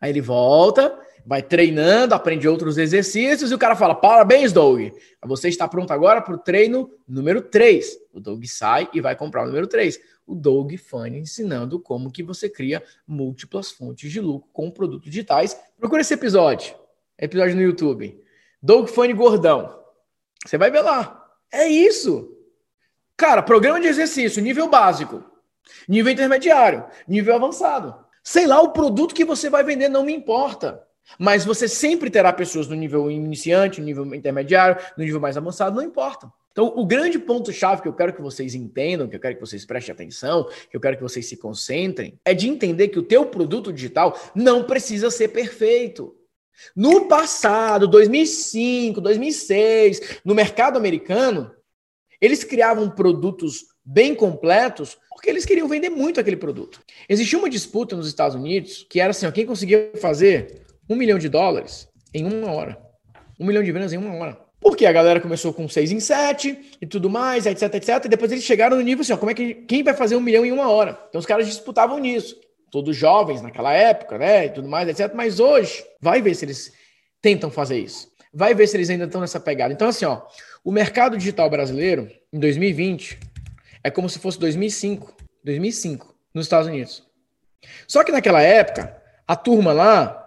Aí 0.00 0.10
ele 0.10 0.20
volta, 0.20 0.98
vai 1.24 1.42
treinando, 1.42 2.14
aprende 2.14 2.48
outros 2.48 2.78
exercícios 2.78 3.50
e 3.50 3.54
o 3.54 3.58
cara 3.58 3.76
fala: 3.76 3.94
Parabéns, 3.94 4.52
Doug. 4.52 4.92
Você 5.24 5.48
está 5.48 5.68
pronto 5.68 5.92
agora 5.92 6.20
para 6.20 6.34
o 6.34 6.38
treino 6.38 6.90
número 7.06 7.42
3. 7.42 7.98
O 8.12 8.20
Doug 8.20 8.44
sai 8.46 8.88
e 8.92 9.00
vai 9.00 9.14
comprar 9.14 9.42
o 9.42 9.46
número 9.46 9.66
3. 9.66 10.00
O 10.26 10.34
Doug 10.34 10.74
Funny 10.76 11.18
ensinando 11.18 11.80
como 11.80 12.10
que 12.10 12.22
você 12.22 12.48
cria 12.48 12.82
múltiplas 13.06 13.70
fontes 13.70 14.10
de 14.10 14.20
lucro 14.20 14.48
com 14.52 14.70
produtos 14.70 15.10
digitais. 15.10 15.58
Procura 15.78 16.00
esse 16.00 16.14
episódio. 16.14 16.74
Episódio 17.18 17.56
no 17.56 17.62
YouTube. 17.62 18.18
Doug 18.62 18.88
Funny 18.88 19.12
Gordão. 19.12 19.78
Você 20.46 20.56
vai 20.56 20.70
ver 20.70 20.80
lá. 20.80 21.28
É 21.52 21.68
isso. 21.68 22.36
Cara, 23.16 23.42
programa 23.42 23.80
de 23.80 23.86
exercício, 23.86 24.42
nível 24.42 24.68
básico, 24.68 25.22
nível 25.86 26.12
intermediário, 26.12 26.86
nível 27.06 27.34
avançado. 27.34 27.94
Sei 28.22 28.46
lá, 28.46 28.60
o 28.62 28.72
produto 28.72 29.14
que 29.14 29.24
você 29.24 29.50
vai 29.50 29.62
vender 29.62 29.88
não 29.88 30.04
me 30.04 30.14
importa. 30.14 30.82
Mas 31.18 31.44
você 31.44 31.68
sempre 31.68 32.10
terá 32.10 32.32
pessoas 32.32 32.68
no 32.68 32.74
nível 32.74 33.10
iniciante, 33.10 33.80
no 33.80 33.86
nível 33.86 34.14
intermediário, 34.14 34.80
no 34.96 35.04
nível 35.04 35.20
mais 35.20 35.36
avançado, 35.36 35.76
não 35.76 35.82
importa. 35.82 36.32
Então, 36.52 36.72
o 36.76 36.84
grande 36.84 37.18
ponto-chave 37.18 37.82
que 37.82 37.88
eu 37.88 37.92
quero 37.92 38.12
que 38.12 38.20
vocês 38.20 38.54
entendam, 38.54 39.08
que 39.08 39.14
eu 39.14 39.20
quero 39.20 39.36
que 39.36 39.40
vocês 39.40 39.64
prestem 39.64 39.92
atenção, 39.92 40.48
que 40.68 40.76
eu 40.76 40.80
quero 40.80 40.96
que 40.96 41.02
vocês 41.02 41.26
se 41.26 41.36
concentrem, 41.36 42.18
é 42.24 42.34
de 42.34 42.48
entender 42.48 42.88
que 42.88 42.98
o 42.98 43.04
teu 43.04 43.26
produto 43.26 43.72
digital 43.72 44.18
não 44.34 44.64
precisa 44.64 45.10
ser 45.10 45.28
perfeito. 45.28 46.16
No 46.74 47.06
passado, 47.06 47.86
2005, 47.86 49.00
2006, 49.00 50.20
no 50.24 50.34
mercado 50.34 50.76
americano, 50.76 51.52
eles 52.20 52.44
criavam 52.44 52.90
produtos 52.90 53.66
bem 53.84 54.14
completos 54.14 54.98
porque 55.08 55.30
eles 55.30 55.44
queriam 55.44 55.68
vender 55.68 55.90
muito 55.90 56.20
aquele 56.20 56.36
produto. 56.36 56.80
Existia 57.08 57.38
uma 57.38 57.48
disputa 57.48 57.96
nos 57.96 58.08
Estados 58.08 58.36
Unidos 58.36 58.86
que 58.88 59.00
era 59.00 59.10
assim: 59.10 59.26
ó, 59.26 59.30
quem 59.30 59.46
conseguia 59.46 59.92
fazer 60.00 60.62
um 60.90 60.96
milhão 60.96 61.18
de 61.18 61.28
dólares 61.28 61.88
em 62.12 62.26
uma 62.26 62.50
hora. 62.50 62.76
Um 63.38 63.46
milhão 63.46 63.62
de 63.62 63.70
vendas 63.70 63.92
em 63.92 63.96
uma 63.96 64.12
hora. 64.16 64.36
Porque 64.60 64.84
a 64.84 64.92
galera 64.92 65.20
começou 65.20 65.54
com 65.54 65.66
seis 65.68 65.92
em 65.92 66.00
sete 66.00 66.76
e 66.82 66.86
tudo 66.86 67.08
mais, 67.08 67.46
etc, 67.46 67.72
etc. 67.74 68.04
E 68.04 68.08
depois 68.08 68.30
eles 68.32 68.44
chegaram 68.44 68.76
no 68.76 68.82
nível 68.82 69.02
assim: 69.02 69.12
ó, 69.12 69.16
como 69.16 69.30
é 69.30 69.34
que 69.34 69.54
quem 69.54 69.84
vai 69.84 69.94
fazer 69.94 70.16
um 70.16 70.20
milhão 70.20 70.44
em 70.44 70.50
uma 70.50 70.68
hora? 70.68 70.98
Então 71.08 71.20
os 71.20 71.24
caras 71.24 71.46
disputavam 71.46 71.98
nisso. 71.98 72.36
Todos 72.70 72.94
jovens 72.96 73.40
naquela 73.40 73.72
época, 73.72 74.18
né? 74.18 74.46
E 74.46 74.50
tudo 74.50 74.68
mais, 74.68 74.88
etc. 74.88 75.12
Mas 75.14 75.38
hoje, 75.38 75.82
vai 76.00 76.20
ver 76.20 76.34
se 76.34 76.44
eles 76.44 76.72
tentam 77.22 77.50
fazer 77.50 77.78
isso. 77.78 78.10
Vai 78.34 78.52
ver 78.52 78.66
se 78.66 78.76
eles 78.76 78.90
ainda 78.90 79.04
estão 79.04 79.20
nessa 79.20 79.40
pegada. 79.40 79.72
Então, 79.72 79.88
assim, 79.88 80.04
ó, 80.04 80.22
o 80.64 80.70
mercado 80.70 81.16
digital 81.16 81.48
brasileiro, 81.48 82.10
em 82.32 82.38
2020, 82.38 83.18
é 83.82 83.90
como 83.90 84.08
se 84.08 84.18
fosse 84.18 84.38
2005, 84.38 85.14
2005, 85.44 86.14
nos 86.34 86.46
Estados 86.46 86.68
Unidos. 86.68 87.02
Só 87.88 88.04
que 88.04 88.12
naquela 88.12 88.42
época, 88.42 88.96
a 89.26 89.34
turma 89.34 89.72
lá 89.72 90.20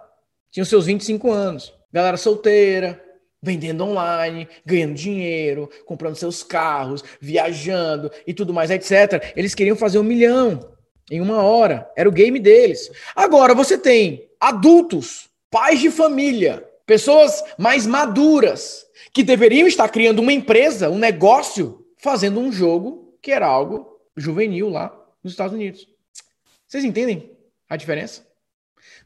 tinha 0.54 0.62
os 0.62 0.68
seus 0.68 0.86
25 0.86 1.32
anos. 1.32 1.74
Galera 1.92 2.16
solteira, 2.16 3.02
vendendo 3.42 3.82
online, 3.82 4.48
ganhando 4.64 4.94
dinheiro, 4.94 5.68
comprando 5.84 6.14
seus 6.14 6.44
carros, 6.44 7.02
viajando 7.20 8.08
e 8.24 8.32
tudo 8.32 8.54
mais, 8.54 8.70
etc. 8.70 9.32
Eles 9.34 9.52
queriam 9.52 9.74
fazer 9.74 9.98
um 9.98 10.04
milhão 10.04 10.72
em 11.10 11.20
uma 11.20 11.42
hora. 11.42 11.90
Era 11.96 12.08
o 12.08 12.12
game 12.12 12.38
deles. 12.38 12.88
Agora 13.16 13.52
você 13.52 13.76
tem 13.76 14.28
adultos, 14.38 15.28
pais 15.50 15.80
de 15.80 15.90
família, 15.90 16.64
pessoas 16.86 17.42
mais 17.58 17.84
maduras, 17.84 18.86
que 19.12 19.24
deveriam 19.24 19.66
estar 19.66 19.88
criando 19.88 20.20
uma 20.20 20.32
empresa, 20.32 20.88
um 20.88 20.98
negócio, 20.98 21.84
fazendo 21.98 22.38
um 22.38 22.52
jogo 22.52 23.18
que 23.20 23.32
era 23.32 23.46
algo 23.46 23.98
juvenil 24.16 24.68
lá 24.68 24.96
nos 25.20 25.32
Estados 25.32 25.52
Unidos. 25.52 25.88
Vocês 26.68 26.84
entendem 26.84 27.32
a 27.68 27.76
diferença? 27.76 28.33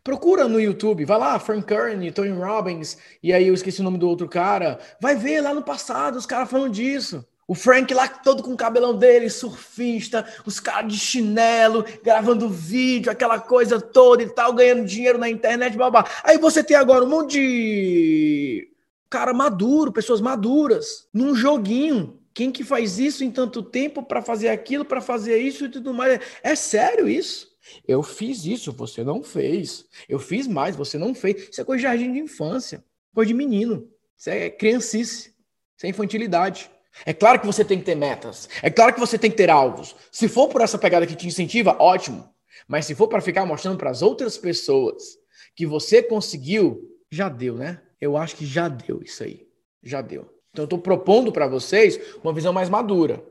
Procura 0.08 0.48
no 0.48 0.58
YouTube, 0.58 1.04
vai 1.04 1.18
lá, 1.18 1.38
Frank 1.38 1.66
Kern, 1.66 2.10
Tony 2.12 2.30
Robbins, 2.30 2.96
e 3.22 3.30
aí 3.30 3.46
eu 3.46 3.52
esqueci 3.52 3.82
o 3.82 3.84
nome 3.84 3.98
do 3.98 4.08
outro 4.08 4.26
cara. 4.26 4.78
Vai 4.98 5.14
ver 5.14 5.42
lá 5.42 5.52
no 5.52 5.62
passado 5.62 6.16
os 6.16 6.24
caras 6.24 6.48
falando 6.48 6.72
disso. 6.72 7.22
O 7.46 7.54
Frank 7.54 7.92
lá 7.92 8.08
todo 8.08 8.42
com 8.42 8.54
o 8.54 8.56
cabelão 8.56 8.96
dele, 8.96 9.28
surfista, 9.28 10.26
os 10.46 10.58
caras 10.58 10.90
de 10.90 10.98
chinelo, 10.98 11.84
gravando 12.02 12.48
vídeo, 12.48 13.12
aquela 13.12 13.38
coisa 13.38 13.78
toda 13.78 14.22
e 14.22 14.30
tal, 14.30 14.54
ganhando 14.54 14.86
dinheiro 14.86 15.18
na 15.18 15.28
internet, 15.28 15.76
babá. 15.76 16.06
Aí 16.24 16.38
você 16.38 16.64
tem 16.64 16.74
agora 16.74 17.04
um 17.04 17.10
monte 17.10 17.32
de 17.32 18.68
cara 19.10 19.34
maduro, 19.34 19.92
pessoas 19.92 20.22
maduras, 20.22 21.06
num 21.12 21.34
joguinho 21.34 22.18
quem 22.32 22.52
que 22.52 22.62
faz 22.62 23.00
isso 23.00 23.24
em 23.24 23.32
tanto 23.32 23.64
tempo 23.64 24.00
para 24.00 24.22
fazer 24.22 24.48
aquilo, 24.48 24.84
para 24.84 25.00
fazer 25.00 25.38
isso 25.38 25.64
e 25.64 25.68
tudo 25.68 25.92
mais? 25.92 26.20
É 26.40 26.54
sério 26.54 27.08
isso? 27.08 27.47
Eu 27.86 28.02
fiz 28.02 28.44
isso, 28.44 28.72
você 28.72 29.02
não 29.02 29.22
fez. 29.22 29.84
Eu 30.08 30.18
fiz 30.18 30.46
mais, 30.46 30.76
você 30.76 30.98
não 30.98 31.14
fez. 31.14 31.48
Isso 31.50 31.60
é 31.60 31.64
coisa 31.64 31.78
de 31.78 31.82
jardim 31.82 32.12
de 32.12 32.18
infância, 32.18 32.84
coisa 33.14 33.28
de 33.28 33.34
menino. 33.34 33.88
Isso 34.16 34.30
é 34.30 34.50
criancice, 34.50 35.34
isso 35.76 35.86
é 35.86 35.88
infantilidade. 35.88 36.70
É 37.06 37.12
claro 37.12 37.40
que 37.40 37.46
você 37.46 37.64
tem 37.64 37.78
que 37.78 37.84
ter 37.84 37.94
metas. 37.94 38.48
É 38.62 38.70
claro 38.70 38.92
que 38.92 39.00
você 39.00 39.18
tem 39.18 39.30
que 39.30 39.36
ter 39.36 39.50
alvos. 39.50 39.94
Se 40.10 40.28
for 40.28 40.48
por 40.48 40.60
essa 40.60 40.78
pegada 40.78 41.06
que 41.06 41.14
te 41.14 41.26
incentiva, 41.26 41.76
ótimo. 41.78 42.28
Mas 42.66 42.86
se 42.86 42.94
for 42.94 43.08
para 43.08 43.20
ficar 43.20 43.46
mostrando 43.46 43.78
para 43.78 43.90
as 43.90 44.02
outras 44.02 44.36
pessoas 44.36 45.16
que 45.54 45.66
você 45.66 46.02
conseguiu, 46.02 46.96
já 47.10 47.28
deu, 47.28 47.54
né? 47.54 47.80
Eu 48.00 48.16
acho 48.16 48.36
que 48.36 48.46
já 48.46 48.68
deu 48.68 49.00
isso 49.02 49.22
aí. 49.22 49.46
Já 49.82 50.00
deu. 50.00 50.22
Então 50.50 50.64
eu 50.64 50.66
estou 50.66 50.78
propondo 50.78 51.30
para 51.30 51.46
vocês 51.46 52.00
uma 52.22 52.32
visão 52.32 52.52
mais 52.52 52.68
madura, 52.68 53.24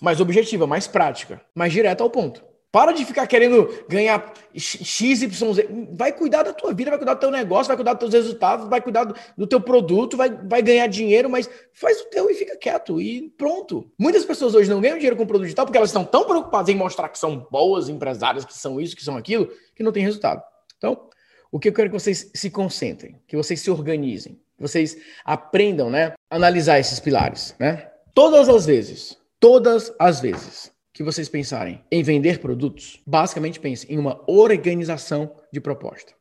mais 0.00 0.20
objetiva, 0.20 0.66
mais 0.66 0.86
prática, 0.86 1.40
mais 1.54 1.72
direta 1.72 2.02
ao 2.02 2.10
ponto. 2.10 2.44
Para 2.74 2.90
de 2.90 3.04
ficar 3.04 3.24
querendo 3.28 3.68
ganhar 3.88 4.34
X, 4.52 5.22
Y, 5.22 5.54
Z. 5.54 5.68
Vai 5.92 6.12
cuidar 6.12 6.42
da 6.42 6.52
tua 6.52 6.74
vida, 6.74 6.90
vai 6.90 6.98
cuidar 6.98 7.14
do 7.14 7.20
teu 7.20 7.30
negócio, 7.30 7.68
vai 7.68 7.76
cuidar 7.76 7.92
dos 7.92 8.00
teus 8.00 8.24
resultados, 8.24 8.68
vai 8.68 8.80
cuidar 8.80 9.04
do, 9.04 9.14
do, 9.38 9.46
teu 9.46 9.60
produto, 9.60 10.16
vai, 10.16 10.28
vai 10.28 10.60
ganhar 10.60 10.88
dinheiro, 10.88 11.30
mas 11.30 11.48
faz 11.72 12.00
o 12.00 12.06
teu 12.06 12.28
e 12.28 12.34
fica 12.34 12.56
quieto 12.56 13.00
e 13.00 13.32
pronto. 13.38 13.88
Muitas 13.96 14.24
pessoas 14.24 14.56
hoje 14.56 14.68
não 14.68 14.80
ganham 14.80 14.96
dinheiro 14.96 15.14
com 15.14 15.24
produto 15.24 15.44
digital 15.44 15.66
porque 15.66 15.78
elas 15.78 15.90
estão 15.90 16.04
tão 16.04 16.24
preocupadas 16.24 16.68
em 16.68 16.74
mostrar 16.74 17.08
que 17.10 17.16
são 17.16 17.46
boas 17.48 17.88
empresárias, 17.88 18.44
que 18.44 18.52
são 18.52 18.80
isso, 18.80 18.96
que 18.96 19.04
são 19.04 19.16
aquilo, 19.16 19.48
que 19.76 19.84
não 19.84 19.92
tem 19.92 20.02
resultado. 20.02 20.42
Então, 20.76 21.08
o 21.52 21.60
que 21.60 21.68
eu 21.68 21.72
quero 21.72 21.90
que 21.90 22.00
vocês 22.00 22.28
se 22.34 22.50
concentrem, 22.50 23.20
que 23.28 23.36
vocês 23.36 23.60
se 23.60 23.70
organizem, 23.70 24.32
que 24.56 24.62
vocês 24.62 24.96
aprendam, 25.24 25.88
né, 25.88 26.14
a 26.28 26.34
analisar 26.34 26.80
esses 26.80 26.98
pilares, 26.98 27.54
né? 27.56 27.88
Todas 28.12 28.48
as 28.48 28.66
vezes, 28.66 29.16
todas 29.38 29.94
as 29.96 30.20
vezes 30.20 30.73
que 30.94 31.02
vocês 31.02 31.28
pensarem 31.28 31.84
em 31.90 32.04
vender 32.04 32.38
produtos, 32.38 33.02
basicamente 33.04 33.58
pense 33.58 33.84
em 33.92 33.98
uma 33.98 34.22
organização 34.28 35.34
de 35.52 35.60
proposta. 35.60 36.14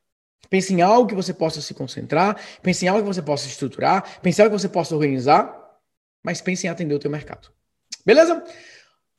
Pense 0.50 0.74
em 0.74 0.82
algo 0.82 1.08
que 1.08 1.15
você 1.15 1.32
possa 1.32 1.62
se 1.62 1.75
concentrar, 1.75 2.42
pense 2.62 2.84
em 2.84 2.88
algo 2.88 3.01
que 3.01 3.13
você 3.13 3.22
possa 3.22 3.48
estruturar, 3.48 4.20
pense 4.20 4.42
em 4.42 4.44
algo 4.44 4.56
que 4.56 4.62
você 4.62 4.68
possa 4.68 4.96
organizar, 4.96 5.56
mas 6.24 6.42
pense 6.42 6.65
em 6.65 6.70
atender 6.72 6.96
o 6.96 7.00
teu 7.00 7.12
mercado. 7.12 7.50
Beleza? 8.03 8.44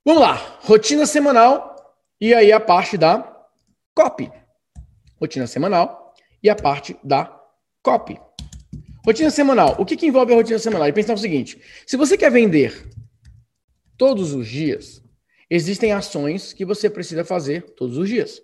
Vamos 0.05 0.23
lá. 0.23 0.35
Rotina 0.63 1.07
semanal 1.07 1.75
e 2.21 2.35
aí 2.35 2.51
a 2.51 2.59
parte 2.59 2.99
da 2.99 3.47
copy. 3.95 4.31
Rotina 5.21 5.47
semanal 5.47 6.13
e 6.43 6.51
a 6.51 6.57
parte 6.57 6.97
da 7.03 7.41
copy. 7.81 8.21
Rotina 9.07 9.31
semanal. 9.31 9.77
O 9.79 9.87
que, 9.87 9.97
que 9.97 10.07
envolve 10.07 10.33
a 10.33 10.37
rotina 10.37 10.59
semanal? 10.59 10.89
E 10.89 10.93
pensar 10.93 11.15
o 11.15 11.19
seguinte: 11.19 11.61
se 11.87 11.97
você 11.97 12.17
quer 12.17 12.31
vender 12.31 12.91
todos 13.97 14.33
os 14.33 14.49
dias, 14.49 15.04
existem 15.51 15.93
ações 15.93 16.53
que 16.53 16.65
você 16.65 16.89
precisa 16.89 17.25
fazer 17.25 17.63
todos 17.75 17.97
os 17.99 18.09
dias. 18.09 18.43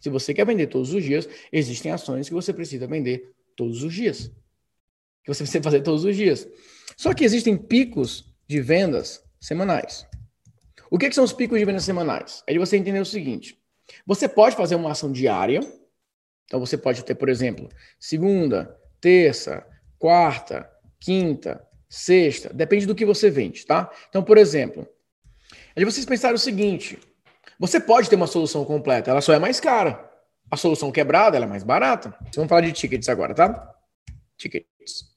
Se 0.00 0.10
você 0.10 0.34
quer 0.34 0.46
vender 0.46 0.66
todos 0.66 0.92
os 0.92 1.04
dias, 1.04 1.28
existem 1.52 1.92
ações 1.92 2.28
que 2.28 2.34
você 2.34 2.52
precisa 2.52 2.86
vender 2.86 3.32
todos 3.56 3.82
os 3.82 3.94
dias. 3.94 4.30
Que 5.22 5.32
você 5.32 5.44
precisa 5.44 5.62
fazer 5.62 5.82
todos 5.82 6.04
os 6.04 6.16
dias. 6.16 6.48
Só 6.96 7.14
que 7.14 7.24
existem 7.24 7.56
picos 7.56 8.24
de 8.48 8.60
vendas 8.60 9.22
semanais. 9.40 10.06
O 10.90 10.98
que, 10.98 11.08
que 11.08 11.14
são 11.14 11.24
os 11.24 11.32
picos 11.32 11.58
de 11.58 11.64
vendas 11.64 11.84
semanais? 11.84 12.42
É 12.46 12.52
de 12.52 12.58
você 12.58 12.76
entender 12.76 13.00
o 13.00 13.06
seguinte: 13.06 13.58
você 14.06 14.28
pode 14.28 14.56
fazer 14.56 14.74
uma 14.74 14.90
ação 14.90 15.10
diária. 15.10 15.60
Então 16.44 16.60
você 16.60 16.76
pode 16.76 17.02
ter, 17.04 17.14
por 17.14 17.28
exemplo, 17.30 17.68
segunda, 17.98 18.78
terça, 19.00 19.66
quarta, 19.98 20.68
quinta, 21.00 21.66
sexta, 21.88 22.52
depende 22.52 22.86
do 22.86 22.94
que 22.94 23.04
você 23.04 23.30
vende, 23.30 23.64
tá? 23.66 23.90
Então, 24.08 24.22
por 24.22 24.38
exemplo, 24.38 24.88
é 25.74 25.80
de 25.80 25.84
vocês 25.84 26.06
pensarem 26.06 26.36
o 26.36 26.38
seguinte: 26.38 26.98
você 27.58 27.80
pode 27.80 28.08
ter 28.08 28.16
uma 28.16 28.26
solução 28.26 28.64
completa, 28.64 29.10
ela 29.10 29.20
só 29.20 29.32
é 29.32 29.38
mais 29.38 29.60
cara. 29.60 30.10
A 30.50 30.56
solução 30.56 30.92
quebrada 30.92 31.38
é 31.38 31.46
mais 31.46 31.62
barata. 31.62 32.14
Vamos 32.34 32.48
falar 32.48 32.60
de 32.60 32.72
tickets 32.72 33.08
agora, 33.08 33.34
tá? 33.34 33.74
Tickets. 34.36 35.12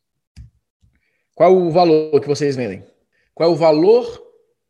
Qual 1.34 1.54
o 1.54 1.70
valor 1.70 2.22
que 2.22 2.28
vocês 2.28 2.56
vendem? 2.56 2.86
Qual 3.34 3.50
é 3.50 3.52
o 3.52 3.56
valor 3.56 4.24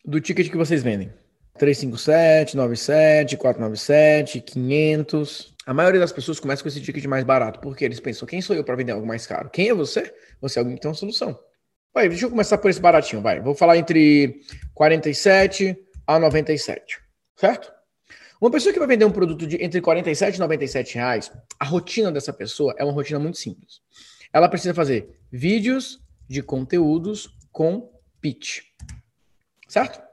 do 0.03 0.19
ticket 0.19 0.49
que 0.49 0.57
vocês 0.57 0.81
vendem? 0.81 1.13
357, 1.59 2.57
97, 2.57 3.37
497, 3.37 4.41
500. 4.41 5.53
A 5.67 5.73
maioria 5.73 5.99
das 5.99 6.11
pessoas 6.11 6.39
começa 6.39 6.63
com 6.63 6.67
esse 6.67 6.81
ticket 6.81 7.05
mais 7.05 7.23
barato, 7.23 7.59
porque 7.59 7.85
eles 7.85 7.99
pensam, 7.99 8.27
quem 8.27 8.41
sou 8.41 8.55
eu 8.55 8.63
para 8.63 8.75
vender 8.75 8.91
algo 8.91 9.05
mais 9.05 9.27
caro? 9.27 9.49
Quem 9.51 9.69
é 9.69 9.73
você? 9.73 10.13
Você 10.41 10.57
é 10.57 10.61
alguém 10.61 10.75
que 10.75 10.81
tem 10.81 10.89
uma 10.89 10.97
solução. 10.97 11.39
Vai, 11.95 12.09
deixa 12.09 12.25
eu 12.25 12.29
começar 12.29 12.57
por 12.57 12.69
esse 12.69 12.81
baratinho, 12.81 13.21
vai. 13.21 13.39
Vou 13.39 13.55
falar 13.55 13.77
entre 13.77 14.41
47 14.73 15.77
a 16.05 16.19
97, 16.19 16.99
certo? 17.37 17.71
Uma 18.41 18.51
pessoa 18.51 18.73
que 18.73 18.79
vai 18.79 18.87
vender 18.89 19.05
um 19.05 19.11
produto 19.11 19.47
de 19.47 19.63
entre 19.63 19.79
47 19.79 20.35
e 20.35 20.39
97 20.39 20.95
reais, 20.95 21.31
a 21.57 21.63
rotina 21.63 22.11
dessa 22.11 22.33
pessoa 22.33 22.75
é 22.77 22.83
uma 22.83 22.91
rotina 22.91 23.17
muito 23.17 23.37
simples. 23.37 23.79
Ela 24.33 24.49
precisa 24.49 24.73
fazer 24.73 25.17
vídeos 25.31 26.01
de 26.27 26.43
conteúdos 26.43 27.29
com 27.49 27.89
pitch, 28.19 28.63
certo? 29.69 30.03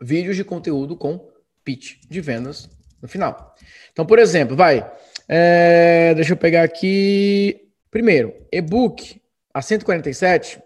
Vídeos 0.00 0.36
de 0.36 0.42
conteúdo 0.42 0.96
com 0.96 1.30
pitch 1.62 1.96
de 2.08 2.20
vendas 2.22 2.66
no 3.02 3.08
final. 3.08 3.54
Então, 3.92 4.06
por 4.06 4.18
exemplo, 4.18 4.56
vai. 4.56 4.90
É, 5.28 6.14
deixa 6.14 6.32
eu 6.32 6.36
pegar 6.38 6.62
aqui. 6.62 7.68
Primeiro, 7.90 8.34
e-book 8.50 9.20
a 9.52 9.60
147 9.60 10.64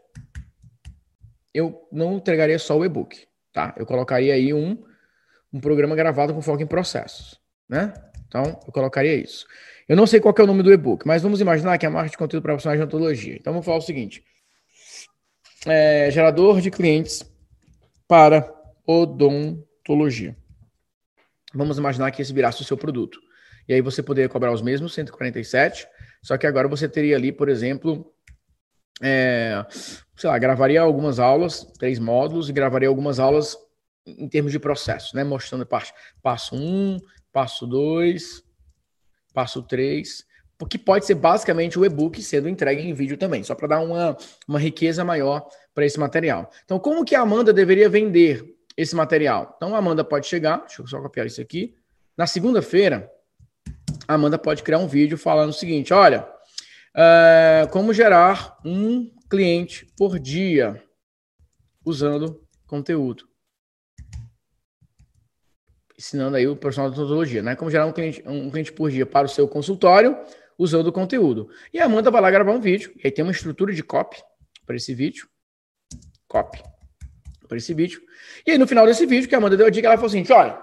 eu 1.53 1.89
não 1.91 2.17
entregaria 2.17 2.59
só 2.59 2.77
o 2.77 2.85
e-book, 2.85 3.27
tá? 3.53 3.75
Eu 3.77 3.87
colocaria 3.87 4.35
aí 4.35 4.53
um, 4.53 4.83
um 5.53 5.61
programa 5.61 5.97
gravado 5.97 6.35
com 6.35 6.43
foco 6.43 6.63
em 6.63 6.67
processos, 6.67 7.41
né? 7.69 7.93
Então, 8.27 8.61
eu 8.67 8.73
colocaria 8.73 9.15
isso. 9.15 9.47
Eu 9.89 9.97
não 9.97 10.07
sei 10.07 10.21
qual 10.21 10.35
é 10.39 10.43
o 10.43 10.47
nome 10.47 10.63
do 10.63 10.73
e-book, 10.73 11.07
mas 11.07 11.23
vamos 11.23 11.41
imaginar 11.41 11.79
que 11.79 11.87
é 11.87 11.89
a 11.89 11.93
marca 11.93 12.11
de 12.11 12.19
conteúdo 12.19 12.43
para 12.43 12.53
profissionais 12.53 12.79
de 12.79 12.83
odontologia. 12.83 13.37
Então, 13.37 13.53
vamos 13.53 13.65
falar 13.65 13.79
o 13.79 13.83
seguinte. 13.83 14.23
É, 15.67 16.11
gerador 16.11 16.61
de 16.61 16.71
clientes 16.71 17.25
para 18.07 18.53
odontologia. 18.87 20.37
Vamos 21.55 21.79
imaginar 21.79 22.11
que 22.11 22.21
esse 22.21 22.33
virasse 22.33 22.61
o 22.61 22.65
seu 22.65 22.77
produto. 22.77 23.19
E 23.67 23.73
aí 23.73 23.81
você 23.81 24.03
poderia 24.03 24.29
cobrar 24.29 24.53
os 24.53 24.63
mesmos 24.63 24.95
147, 24.95 25.87
só 26.23 26.37
que 26.37 26.47
agora 26.47 26.69
você 26.69 26.89
teria 26.89 27.17
ali, 27.17 27.33
por 27.33 27.49
exemplo, 27.49 28.13
é, 29.03 29.65
sei 30.17 30.31
lá, 30.31 30.39
gravaria 30.39 30.81
algumas 30.81 31.19
aulas, 31.19 31.65
três 31.79 31.99
módulos, 31.99 32.49
e 32.49 32.53
gravaria 32.53 32.89
algumas 32.89 33.19
aulas 33.19 33.57
em 34.07 34.29
termos 34.29 34.53
de 34.53 34.59
processo, 34.59 35.15
né? 35.15 35.23
Mostrando 35.23 35.67
parte, 35.67 35.93
passo 36.23 36.57
um, 36.57 36.99
passo 37.33 37.67
dois, 37.67 38.43
passo 39.35 39.63
três, 39.63 40.25
porque 40.57 40.77
pode 40.77 41.07
ser 41.07 41.15
basicamente 41.15 41.79
o 41.79 41.85
e-book 41.85 42.21
sendo 42.23 42.49
entregue 42.49 42.83
em 42.83 42.95
vídeo 42.95 43.17
também, 43.17 43.45
só 43.45 43.55
para 43.55 43.69
dar 43.69 43.81
uma, 43.81 44.17
uma 44.47 44.59
riqueza 44.59 45.05
maior 45.05 45.47
para 45.75 45.87
esse 45.87 45.99
material. 46.01 46.51
Então, 46.65 46.79
como 46.79 47.05
que 47.05 47.15
a 47.15 47.21
Amanda 47.21 47.53
deveria 47.53 47.89
vender 47.89 48.45
esse 48.77 48.97
material? 48.97 49.55
Então, 49.57 49.75
a 49.75 49.79
Amanda 49.79 50.03
pode 50.03 50.27
chegar, 50.27 50.59
deixa 50.63 50.83
eu 50.83 50.87
só 50.87 51.01
copiar 51.01 51.27
isso 51.27 51.41
aqui. 51.41 51.77
Na 52.17 52.27
segunda-feira, 52.27 53.09
a 54.09 54.15
Amanda 54.15 54.37
pode 54.37 54.65
criar 54.65 54.79
um 54.79 54.89
vídeo 54.89 55.17
falando 55.17 55.51
o 55.51 55.53
seguinte: 55.53 55.95
olha, 55.95 56.27
uh, 56.99 57.69
como 57.71 57.95
gerar 57.95 58.59
um 58.65 59.09
cliente 59.31 59.87
por 59.97 60.19
dia 60.19 60.83
usando 61.85 62.45
conteúdo. 62.67 63.29
Ensinando 65.97 66.37
aí 66.37 66.47
o 66.47 66.57
personal 66.57 66.91
de 66.91 66.99
odontologia, 66.99 67.43
né? 67.43 67.57
Como 67.57 67.71
gerar 67.71 67.87
um 67.87 67.93
cliente, 67.93 68.23
um 68.27 68.51
cliente 68.51 68.73
por 68.73 68.91
dia 68.91 69.07
para 69.07 69.27
o 69.27 69.31
seu 69.31 69.49
consultório 69.49 70.17
usando 70.59 70.93
conteúdo. 70.93 71.49
E 71.73 71.79
a 71.79 71.85
Amanda 71.85 72.11
vai 72.11 72.21
lá 72.21 72.31
gravar 72.31 72.53
um 72.53 72.61
vídeo, 72.61 72.93
e 72.97 73.07
aí 73.07 73.11
tem 73.11 73.25
uma 73.25 73.33
estrutura 73.33 73.73
de 73.73 73.83
copy 73.83 74.21
para 74.67 74.77
esse 74.77 74.95
vídeo. 74.95 75.29
Copy 76.27 76.63
para 77.47 77.57
esse 77.57 77.73
vídeo. 77.73 78.01
E 78.47 78.53
aí 78.53 78.59
no 78.59 78.67
final 78.67 78.87
desse 78.87 79.07
vídeo, 79.07 79.29
que 79.29 79.35
a 79.35 79.39
Amanda 79.39 79.57
deu 79.57 79.67
a 79.67 79.71
dica, 79.71 79.87
ela 79.87 79.97
falou 79.97 80.09
assim: 80.09 80.25
olha, 80.33 80.61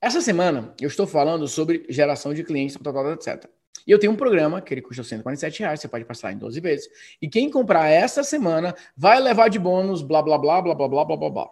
essa 0.00 0.20
semana 0.20 0.74
eu 0.80 0.88
estou 0.88 1.06
falando 1.06 1.46
sobre 1.46 1.84
geração 1.88 2.32
de 2.32 2.42
clientes, 2.42 2.76
etc. 2.76 3.57
E 3.86 3.90
eu 3.90 3.98
tenho 3.98 4.12
um 4.12 4.16
programa 4.16 4.60
que 4.60 4.72
ele 4.74 4.82
custa 4.82 5.02
147 5.02 5.60
reais, 5.60 5.80
você 5.80 5.88
pode 5.88 6.04
passar 6.04 6.32
em 6.32 6.38
12 6.38 6.60
vezes. 6.60 6.88
E 7.20 7.28
quem 7.28 7.50
comprar 7.50 7.88
essa 7.88 8.22
semana 8.22 8.74
vai 8.96 9.20
levar 9.20 9.48
de 9.48 9.58
bônus, 9.58 10.02
blá, 10.02 10.22
blá, 10.22 10.38
blá, 10.38 10.60
blá, 10.62 10.74
blá, 10.74 10.88
blá, 10.88 11.04
blá, 11.04 11.16
blá, 11.16 11.30
blá. 11.30 11.50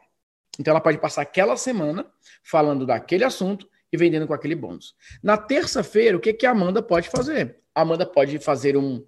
Então 0.58 0.72
ela 0.72 0.80
pode 0.80 0.98
passar 0.98 1.22
aquela 1.22 1.56
semana 1.56 2.06
falando 2.42 2.86
daquele 2.86 3.24
assunto 3.24 3.68
e 3.92 3.96
vendendo 3.96 4.26
com 4.26 4.34
aquele 4.34 4.54
bônus. 4.54 4.94
Na 5.22 5.36
terça-feira, 5.36 6.16
o 6.16 6.20
que, 6.20 6.32
que 6.32 6.46
a 6.46 6.50
Amanda 6.50 6.82
pode 6.82 7.08
fazer? 7.08 7.58
A 7.74 7.82
Amanda 7.82 8.06
pode 8.06 8.38
fazer 8.38 8.76
um 8.76 9.04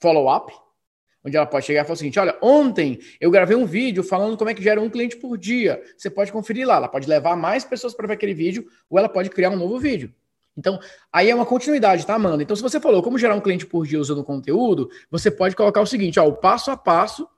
follow-up, 0.00 0.52
onde 1.24 1.36
ela 1.36 1.46
pode 1.46 1.66
chegar 1.66 1.82
e 1.82 1.84
falar 1.84 1.94
o 1.94 1.96
seguinte: 1.96 2.18
olha, 2.18 2.36
ontem 2.42 2.98
eu 3.20 3.30
gravei 3.30 3.56
um 3.56 3.66
vídeo 3.66 4.02
falando 4.02 4.36
como 4.36 4.50
é 4.50 4.54
que 4.54 4.62
gera 4.62 4.80
um 4.80 4.90
cliente 4.90 5.16
por 5.16 5.36
dia. 5.36 5.82
Você 5.96 6.10
pode 6.10 6.30
conferir 6.32 6.66
lá. 6.66 6.76
Ela 6.76 6.88
pode 6.88 7.08
levar 7.08 7.36
mais 7.36 7.64
pessoas 7.64 7.94
para 7.94 8.06
ver 8.06 8.14
aquele 8.14 8.34
vídeo, 8.34 8.66
ou 8.88 8.98
ela 8.98 9.08
pode 9.08 9.30
criar 9.30 9.50
um 9.50 9.56
novo 9.56 9.78
vídeo. 9.78 10.14
Então, 10.58 10.80
aí 11.12 11.30
é 11.30 11.34
uma 11.34 11.46
continuidade, 11.46 12.04
tá, 12.04 12.16
Amanda? 12.16 12.42
Então, 12.42 12.56
se 12.56 12.62
você 12.62 12.80
falou 12.80 13.00
como 13.00 13.16
gerar 13.16 13.36
um 13.36 13.40
cliente 13.40 13.64
por 13.64 13.86
dia 13.86 14.00
usando 14.00 14.24
conteúdo, 14.24 14.90
você 15.08 15.30
pode 15.30 15.54
colocar 15.54 15.80
o 15.80 15.86
seguinte, 15.86 16.18
ó, 16.18 16.26
o 16.26 16.32
passo 16.32 16.72
a 16.72 16.76
passo 16.76 17.28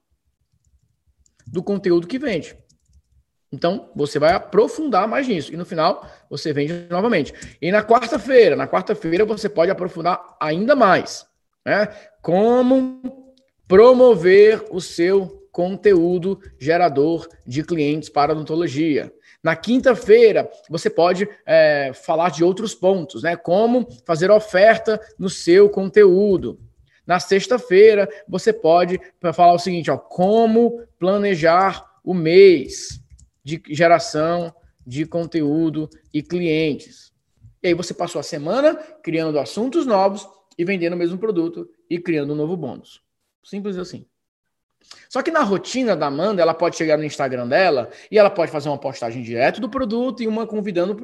do 1.47 1.63
conteúdo 1.63 2.07
que 2.07 2.19
vende. 2.19 2.57
Então, 3.53 3.91
você 3.95 4.19
vai 4.19 4.33
aprofundar 4.33 5.07
mais 5.07 5.29
nisso. 5.29 5.53
E 5.53 5.57
no 5.57 5.67
final, 5.67 6.09
você 6.31 6.51
vende 6.51 6.87
novamente. 6.89 7.35
E 7.61 7.71
na 7.71 7.85
quarta-feira, 7.85 8.57
na 8.57 8.67
quarta-feira, 8.67 9.27
você 9.27 9.51
pode 9.51 9.71
aprofundar 9.71 10.37
ainda 10.41 10.75
mais. 10.75 11.27
Né? 11.67 11.89
Como 12.23 13.35
promover 13.69 14.65
o 14.71 14.81
seu 14.81 15.47
conteúdo 15.53 16.41
gerador 16.59 17.29
de 17.47 17.63
clientes 17.63 18.09
para 18.09 18.33
odontologia. 18.33 19.13
Na 19.42 19.57
quinta-feira, 19.57 20.50
você 20.68 20.90
pode 20.90 21.29
é, 21.46 21.92
falar 21.94 22.31
de 22.31 22.44
outros 22.44 22.74
pontos, 22.74 23.22
né? 23.22 23.37
Como 23.37 23.88
fazer 24.05 24.31
oferta 24.31 25.00
no 25.18 25.31
seu 25.31 25.70
conteúdo. 25.70 26.61
Na 27.07 27.18
sexta-feira, 27.18 28.09
você 28.29 28.53
pode 28.53 29.00
falar 29.35 29.55
o 29.55 29.59
seguinte: 29.59 29.90
ó, 29.90 29.96
como 29.96 30.83
planejar 30.98 31.85
o 32.05 32.12
mês 32.12 33.00
de 33.42 33.62
geração 33.70 34.55
de 34.87 35.07
conteúdo 35.07 35.88
e 36.12 36.22
clientes. 36.22 37.12
E 37.62 37.68
aí 37.68 37.74
você 37.74 37.94
passou 37.94 38.18
a 38.18 38.22
semana 38.22 38.74
criando 39.03 39.38
assuntos 39.38 39.87
novos 39.87 40.26
e 40.59 40.64
vendendo 40.64 40.94
o 40.94 40.96
mesmo 40.96 41.18
produto 41.18 41.68
e 41.88 41.98
criando 41.98 42.33
um 42.33 42.37
novo 42.37 42.57
bônus. 42.57 43.03
Simples 43.42 43.76
assim. 43.76 44.07
Só 45.09 45.22
que 45.22 45.31
na 45.31 45.42
rotina 45.42 45.96
da 45.96 46.07
Amanda, 46.07 46.42
ela 46.42 46.55
pode 46.55 46.76
chegar 46.76 46.96
no 46.96 47.05
Instagram 47.05 47.48
dela 47.48 47.90
e 48.11 48.18
ela 48.18 48.31
pode 48.31 48.50
fazer 48.50 48.68
uma 48.68 48.79
postagem 48.79 49.22
direto 49.22 49.61
do 49.61 49.68
produto 49.68 50.22
e 50.22 50.29
uma 50.29 50.46
convidando 50.46 50.96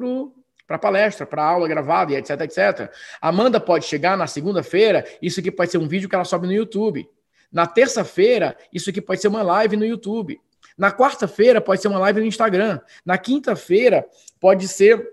para 0.65 0.77
palestra, 0.77 1.25
para 1.25 1.43
aula 1.43 1.67
gravada 1.67 2.11
e 2.11 2.15
etc, 2.15 2.41
etc. 2.41 2.91
Amanda 3.21 3.59
pode 3.59 3.85
chegar 3.85 4.17
na 4.17 4.27
segunda-feira, 4.27 5.05
isso 5.21 5.39
aqui 5.39 5.51
pode 5.51 5.71
ser 5.71 5.77
um 5.77 5.87
vídeo 5.87 6.09
que 6.09 6.15
ela 6.15 6.25
sobe 6.25 6.47
no 6.47 6.53
YouTube. 6.53 7.07
Na 7.51 7.65
terça-feira, 7.65 8.57
isso 8.73 8.89
aqui 8.89 9.01
pode 9.01 9.21
ser 9.21 9.29
uma 9.29 9.41
live 9.41 9.77
no 9.77 9.85
YouTube. 9.85 10.39
Na 10.77 10.91
quarta-feira, 10.91 11.59
pode 11.59 11.81
ser 11.81 11.87
uma 11.87 11.99
live 11.99 12.19
no 12.19 12.25
Instagram. 12.25 12.79
Na 13.05 13.17
quinta-feira, 13.17 14.05
pode 14.39 14.67
ser 14.67 15.07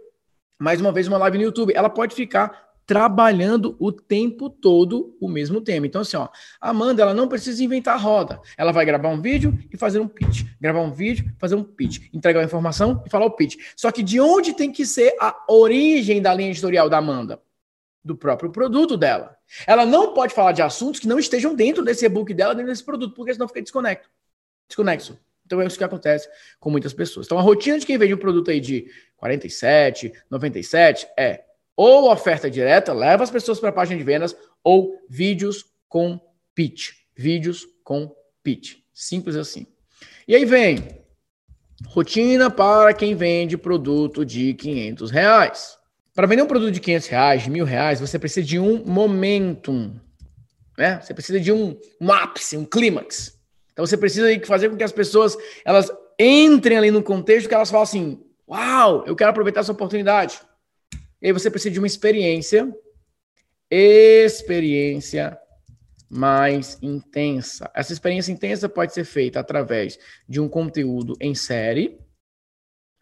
mais 0.59 0.81
uma 0.81 0.93
vez 0.93 1.09
uma 1.09 1.17
live 1.19 1.39
no 1.39 1.45
YouTube. 1.45 1.73
Ela 1.75 1.89
pode 1.89 2.15
ficar 2.15 2.74
trabalhando 2.87 3.77
o 3.79 3.91
tempo 3.91 4.51
todo 4.51 5.17
o 5.21 5.29
mesmo 5.29 5.61
tema. 5.61 5.87
Então, 5.87 6.01
assim, 6.01 6.17
ó, 6.17 6.29
a 6.61 6.71
Amanda, 6.71 7.03
ela 7.03 7.15
não 7.15 7.29
precisa 7.29 7.63
inventar 7.65 8.01
roda. 8.01 8.41
Ela 8.57 8.73
vai 8.73 8.85
gravar 8.85 9.09
um 9.09 9.21
vídeo 9.21 9.59
e 9.73 9.77
fazer 9.77 9.99
um 9.99 10.09
pitch. 10.09 10.45
Gravar 10.61 10.81
um 10.81 10.93
vídeo, 10.93 11.33
fazer 11.39 11.55
um 11.55 11.65
pitch. 11.65 12.09
Entregar 12.13 12.41
a 12.41 12.45
informação 12.45 13.03
e 13.07 13.11
falar 13.11 13.27
o 13.27 13.31
pitch. 13.31 13.57
Só 13.77 13.91
que 13.91 14.03
de 14.03 14.21
onde 14.21 14.53
tem 14.53 14.71
que 14.71 14.85
ser 14.85 15.15
a 15.21 15.35
origem 15.49 16.21
da 16.21 16.35
linha 16.35 16.51
editorial 16.51 16.89
da 16.89 16.99
Amanda? 16.99 17.41
do 18.05 18.15
próprio 18.15 18.51
produto 18.51 18.97
dela. 18.99 19.35
Ela 19.67 19.87
não 19.87 20.13
pode 20.13 20.35
falar 20.35 20.53
de 20.53 20.61
assuntos 20.61 21.01
que 21.01 21.09
não 21.09 21.19
estejam 21.19 21.55
dentro 21.55 21.83
desse 21.83 22.05
e-book 22.05 22.35
dela, 22.35 22.55
dentro 22.55 22.71
desse 22.71 22.85
produto, 22.85 23.15
porque 23.15 23.33
senão 23.33 23.49
fica 23.49 23.63
desconecto. 23.63 24.11
Desconexo. 24.69 25.19
Então 25.47 25.61
é 25.61 25.67
isso 25.67 25.79
que 25.79 25.85
acontece 25.85 26.29
com 26.61 26.71
muitas 26.71 26.93
pessoas. 26.93 27.27
Então 27.27 27.39
a 27.39 27.43
rotina 27.43 27.79
de 27.79 27.87
quem 27.87 27.97
vende 27.97 28.15
um 28.15 28.19
produto 28.19 28.51
aí 28.51 28.61
de 28.61 28.91
47, 29.17 30.13
97 30.31 31.07
é 31.19 31.45
ou 31.77 32.11
oferta 32.11 32.51
direta, 32.51 32.93
leva 32.93 33.25
as 33.25 33.31
pessoas 33.31 33.59
para 33.59 33.71
a 33.71 33.73
página 33.73 33.99
de 33.99 34.05
vendas, 34.05 34.37
ou 34.63 34.99
vídeos 35.09 35.65
com 35.89 36.21
pitch. 36.55 36.93
Vídeos 37.17 37.67
com 37.83 38.15
pitch. 38.43 38.77
Simples 38.93 39.37
assim. 39.37 39.67
E 40.27 40.35
aí 40.35 40.45
vem 40.45 41.05
rotina 41.87 42.51
para 42.51 42.95
quem 42.95 43.15
vende 43.15 43.59
produto 43.59 44.25
de 44.25 44.55
500 44.55 45.11
reais. 45.11 45.79
Para 46.15 46.27
vender 46.27 46.43
um 46.43 46.47
produto 46.47 46.71
de 46.71 46.81
500 46.81 47.09
reais, 47.09 47.43
de 47.43 47.51
mil 47.51 47.65
reais, 47.65 48.01
você 48.01 48.19
precisa 48.19 48.47
de 48.47 48.59
um 48.59 48.85
momentum. 48.85 49.99
Né? 50.79 51.01
Você 51.01 51.13
precisa 51.13 51.41
de 51.41 51.53
um, 51.53 51.77
um 52.01 52.13
ápice, 52.13 52.57
um 52.57 52.65
clímax. 52.65 53.37
Então 53.73 53.85
você 53.85 53.97
precisa 53.97 54.29
fazer 54.47 54.71
com 54.71 54.77
que 54.77 54.85
as 54.85 54.93
pessoas 54.93 55.37
elas 55.65 55.91
entrem 56.19 56.79
ali 56.79 56.91
no 56.93 57.03
contexto 57.03 57.49
que 57.49 57.55
elas 57.55 57.71
falam 57.71 57.83
assim: 57.83 58.25
Uau, 58.49 59.05
eu 59.07 59.17
quero 59.17 59.31
aproveitar 59.31 59.61
essa 59.61 59.73
oportunidade. 59.73 60.41
E 61.25 61.29
aí 61.29 61.33
você 61.33 61.51
precisa 61.51 61.73
de 61.73 61.81
uma 61.81 61.87
experiência, 61.87 62.71
experiência 63.71 65.39
mais 66.07 66.77
intensa. 66.83 67.71
Essa 67.75 67.95
experiência 67.95 68.31
intensa 68.31 68.69
pode 68.69 68.93
ser 68.93 69.05
feita 69.05 69.41
através 69.41 69.99
de 70.29 70.39
um 70.39 70.51
conteúdo 70.51 71.17
em 71.19 71.35
série, 71.35 71.99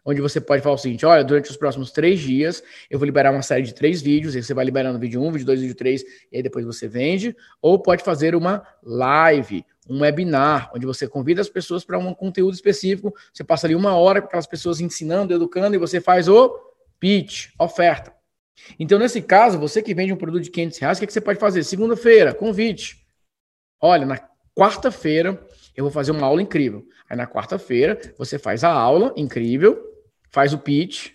onde 0.05 0.21
você 0.21 0.39
pode 0.39 0.63
falar 0.63 0.75
o 0.75 0.77
seguinte: 0.77 1.05
olha, 1.05 1.21
durante 1.21 1.51
os 1.51 1.57
próximos 1.57 1.91
três 1.91 2.21
dias 2.21 2.63
eu 2.89 2.97
vou 2.97 3.05
liberar 3.05 3.33
uma 3.33 3.41
série 3.41 3.63
de 3.63 3.73
três 3.73 4.01
vídeos, 4.01 4.37
e 4.37 4.41
você 4.41 4.53
vai 4.53 4.63
liberando 4.63 4.97
vídeo 4.97 5.21
1, 5.21 5.27
um, 5.27 5.31
vídeo 5.33 5.45
2, 5.45 5.59
vídeo 5.59 5.75
3, 5.75 6.03
e 6.31 6.37
aí 6.37 6.41
depois 6.41 6.65
você 6.65 6.87
vende, 6.87 7.35
ou 7.61 7.77
pode 7.77 8.05
fazer 8.05 8.35
uma 8.35 8.65
live, 8.81 9.65
um 9.89 9.99
webinar, 9.99 10.71
onde 10.73 10.85
você 10.85 11.09
convida 11.09 11.41
as 11.41 11.49
pessoas 11.49 11.83
para 11.83 11.99
um 11.99 12.13
conteúdo 12.13 12.53
específico, 12.53 13.13
você 13.33 13.43
passa 13.43 13.67
ali 13.67 13.75
uma 13.75 13.97
hora 13.97 14.21
com 14.21 14.27
aquelas 14.27 14.47
pessoas 14.47 14.79
ensinando, 14.79 15.33
educando, 15.33 15.75
e 15.75 15.77
você 15.77 15.99
faz 15.99 16.29
o 16.29 16.72
pitch, 17.03 17.49
oferta. 17.59 18.15
Então, 18.79 18.97
nesse 18.97 19.21
caso, 19.21 19.59
você 19.59 19.83
que 19.83 19.93
vende 19.93 20.13
um 20.13 20.15
produto 20.15 20.41
de 20.41 20.49
500 20.49 20.77
reais, 20.77 20.97
o 20.97 21.01
que, 21.01 21.03
é 21.03 21.07
que 21.07 21.11
você 21.11 21.19
pode 21.19 21.37
fazer? 21.37 21.61
Segunda-feira, 21.65 22.33
convite. 22.33 23.05
Olha, 23.77 24.05
na 24.05 24.17
quarta-feira 24.57 25.45
eu 25.75 25.83
vou 25.83 25.91
fazer 25.91 26.11
uma 26.11 26.25
aula 26.25 26.41
incrível. 26.41 26.87
Aí 27.09 27.17
na 27.17 27.27
quarta-feira 27.27 27.99
você 28.17 28.39
faz 28.39 28.63
a 28.63 28.71
aula 28.71 29.13
incrível, 29.17 29.77
faz 30.31 30.53
o 30.53 30.57
pitch. 30.57 31.09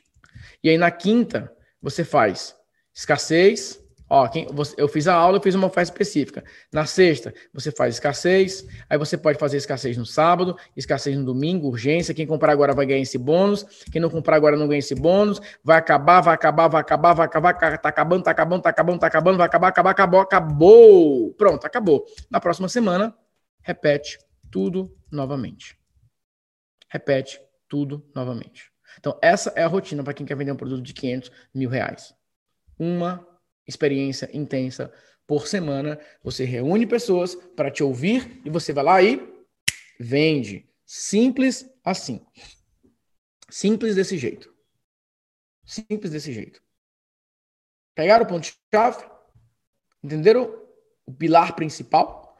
E 0.62 0.68
aí 0.68 0.76
na 0.76 0.90
quinta, 0.90 1.50
você 1.80 2.04
faz 2.04 2.54
escassez. 2.94 3.82
Ó, 4.10 4.26
quem, 4.26 4.46
você, 4.46 4.74
eu 4.78 4.88
fiz 4.88 5.06
a 5.06 5.14
aula, 5.14 5.36
eu 5.36 5.42
fiz 5.42 5.54
uma 5.54 5.66
oferta 5.66 5.92
específica. 5.92 6.42
Na 6.72 6.86
sexta, 6.86 7.34
você 7.52 7.70
faz 7.70 7.94
escassez. 7.94 8.66
Aí 8.88 8.96
você 8.96 9.18
pode 9.18 9.38
fazer 9.38 9.58
escassez 9.58 9.96
no 9.98 10.06
sábado, 10.06 10.56
escassez 10.74 11.16
no 11.16 11.24
domingo, 11.24 11.68
urgência. 11.68 12.14
Quem 12.14 12.26
comprar 12.26 12.52
agora 12.52 12.74
vai 12.74 12.86
ganhar 12.86 13.00
esse 13.00 13.18
bônus. 13.18 13.64
Quem 13.92 14.00
não 14.00 14.08
comprar 14.08 14.36
agora 14.36 14.56
não 14.56 14.66
ganha 14.66 14.78
esse 14.78 14.94
bônus. 14.94 15.40
Vai 15.62 15.78
acabar, 15.78 16.22
vai 16.22 16.34
acabar, 16.34 16.68
vai 16.68 16.80
acabar, 16.80 17.12
vai 17.12 17.26
acabar. 17.26 17.78
Tá 17.78 17.88
acabando, 17.88 18.22
tá 18.22 18.30
acabando, 18.30 18.62
tá 18.62 18.70
acabando, 18.70 19.00
tá 19.00 19.06
acabando. 19.06 19.38
Vai 19.38 19.46
acabar, 19.46 19.68
acabar, 19.68 19.90
acabou, 19.90 20.20
acabou. 20.20 21.34
Pronto, 21.34 21.66
acabou. 21.66 22.06
Na 22.30 22.40
próxima 22.40 22.68
semana, 22.68 23.14
repete 23.62 24.18
tudo 24.50 24.90
novamente. 25.12 25.78
Repete 26.88 27.38
tudo 27.68 28.02
novamente. 28.14 28.72
Então, 28.98 29.18
essa 29.20 29.52
é 29.54 29.62
a 29.62 29.68
rotina 29.68 30.02
para 30.02 30.14
quem 30.14 30.24
quer 30.24 30.34
vender 30.34 30.52
um 30.52 30.56
produto 30.56 30.82
de 30.82 30.94
500 30.94 31.30
mil 31.54 31.68
reais. 31.68 32.14
Uma 32.78 33.27
experiência 33.68 34.28
intensa 34.32 34.92
por 35.26 35.46
semana. 35.46 36.00
Você 36.24 36.44
reúne 36.44 36.86
pessoas 36.86 37.34
para 37.34 37.70
te 37.70 37.84
ouvir 37.84 38.40
e 38.44 38.50
você 38.50 38.72
vai 38.72 38.82
lá 38.82 39.02
e 39.02 39.20
vende. 40.00 40.68
Simples 40.84 41.68
assim. 41.84 42.24
Simples 43.50 43.94
desse 43.94 44.16
jeito. 44.16 44.52
Simples 45.64 46.10
desse 46.10 46.32
jeito. 46.32 46.62
Pegaram 47.94 48.24
o 48.24 48.28
ponto-chave? 48.28 49.04
Entenderam 50.02 50.54
o 51.04 51.12
pilar 51.12 51.54
principal? 51.54 52.36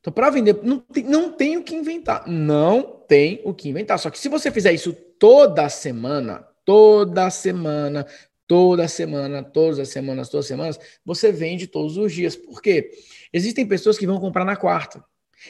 Então, 0.00 0.12
para 0.12 0.30
vender, 0.30 0.60
não 0.64 0.80
tem, 0.80 1.04
não 1.04 1.32
tem 1.32 1.56
o 1.56 1.62
que 1.62 1.76
inventar. 1.76 2.26
Não 2.26 2.82
tem 3.06 3.40
o 3.44 3.54
que 3.54 3.68
inventar. 3.68 4.00
Só 4.00 4.10
que 4.10 4.18
se 4.18 4.28
você 4.28 4.50
fizer 4.50 4.72
isso 4.72 4.92
toda 4.92 5.68
semana, 5.68 6.44
toda 6.64 7.30
semana, 7.30 8.04
toda 8.46 8.88
semana, 8.88 9.42
todas 9.42 9.78
as 9.78 9.88
semanas, 9.88 10.28
todas 10.28 10.46
as 10.46 10.48
semanas, 10.48 10.80
você 11.04 11.32
vende 11.32 11.66
todos 11.66 11.96
os 11.96 12.12
dias. 12.12 12.36
Por 12.36 12.60
quê? 12.60 12.90
Existem 13.32 13.66
pessoas 13.66 13.98
que 13.98 14.06
vão 14.06 14.20
comprar 14.20 14.44
na 14.44 14.56
quarta. 14.56 15.04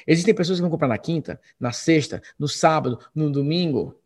Existem 0.07 0.35
pessoas 0.35 0.59
que 0.59 0.63
vão 0.63 0.71
comprar 0.71 0.89
na 0.89 0.99
quinta, 0.99 1.41
na 1.59 1.73
sexta, 1.73 2.23
no 2.39 2.49
sábado, 2.49 2.99
no 3.15 3.31
domingo. 3.31 3.99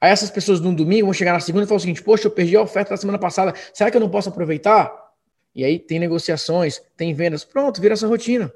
Aí 0.00 0.10
essas 0.10 0.30
pessoas 0.30 0.60
no 0.60 0.74
domingo 0.74 1.06
vão 1.06 1.12
chegar 1.12 1.32
na 1.32 1.40
segunda 1.40 1.64
e 1.64 1.68
falar 1.68 1.78
o 1.78 1.80
seguinte: 1.80 2.02
Poxa, 2.02 2.26
eu 2.26 2.30
perdi 2.30 2.56
a 2.56 2.62
oferta 2.62 2.90
da 2.90 2.96
semana 2.96 3.18
passada, 3.18 3.54
será 3.72 3.90
que 3.90 3.96
eu 3.96 4.00
não 4.00 4.10
posso 4.10 4.28
aproveitar? 4.28 4.92
E 5.54 5.64
aí 5.64 5.78
tem 5.78 5.98
negociações, 5.98 6.80
tem 6.96 7.12
vendas. 7.12 7.44
Pronto, 7.44 7.80
vira 7.80 7.94
essa 7.94 8.06
rotina. 8.06 8.52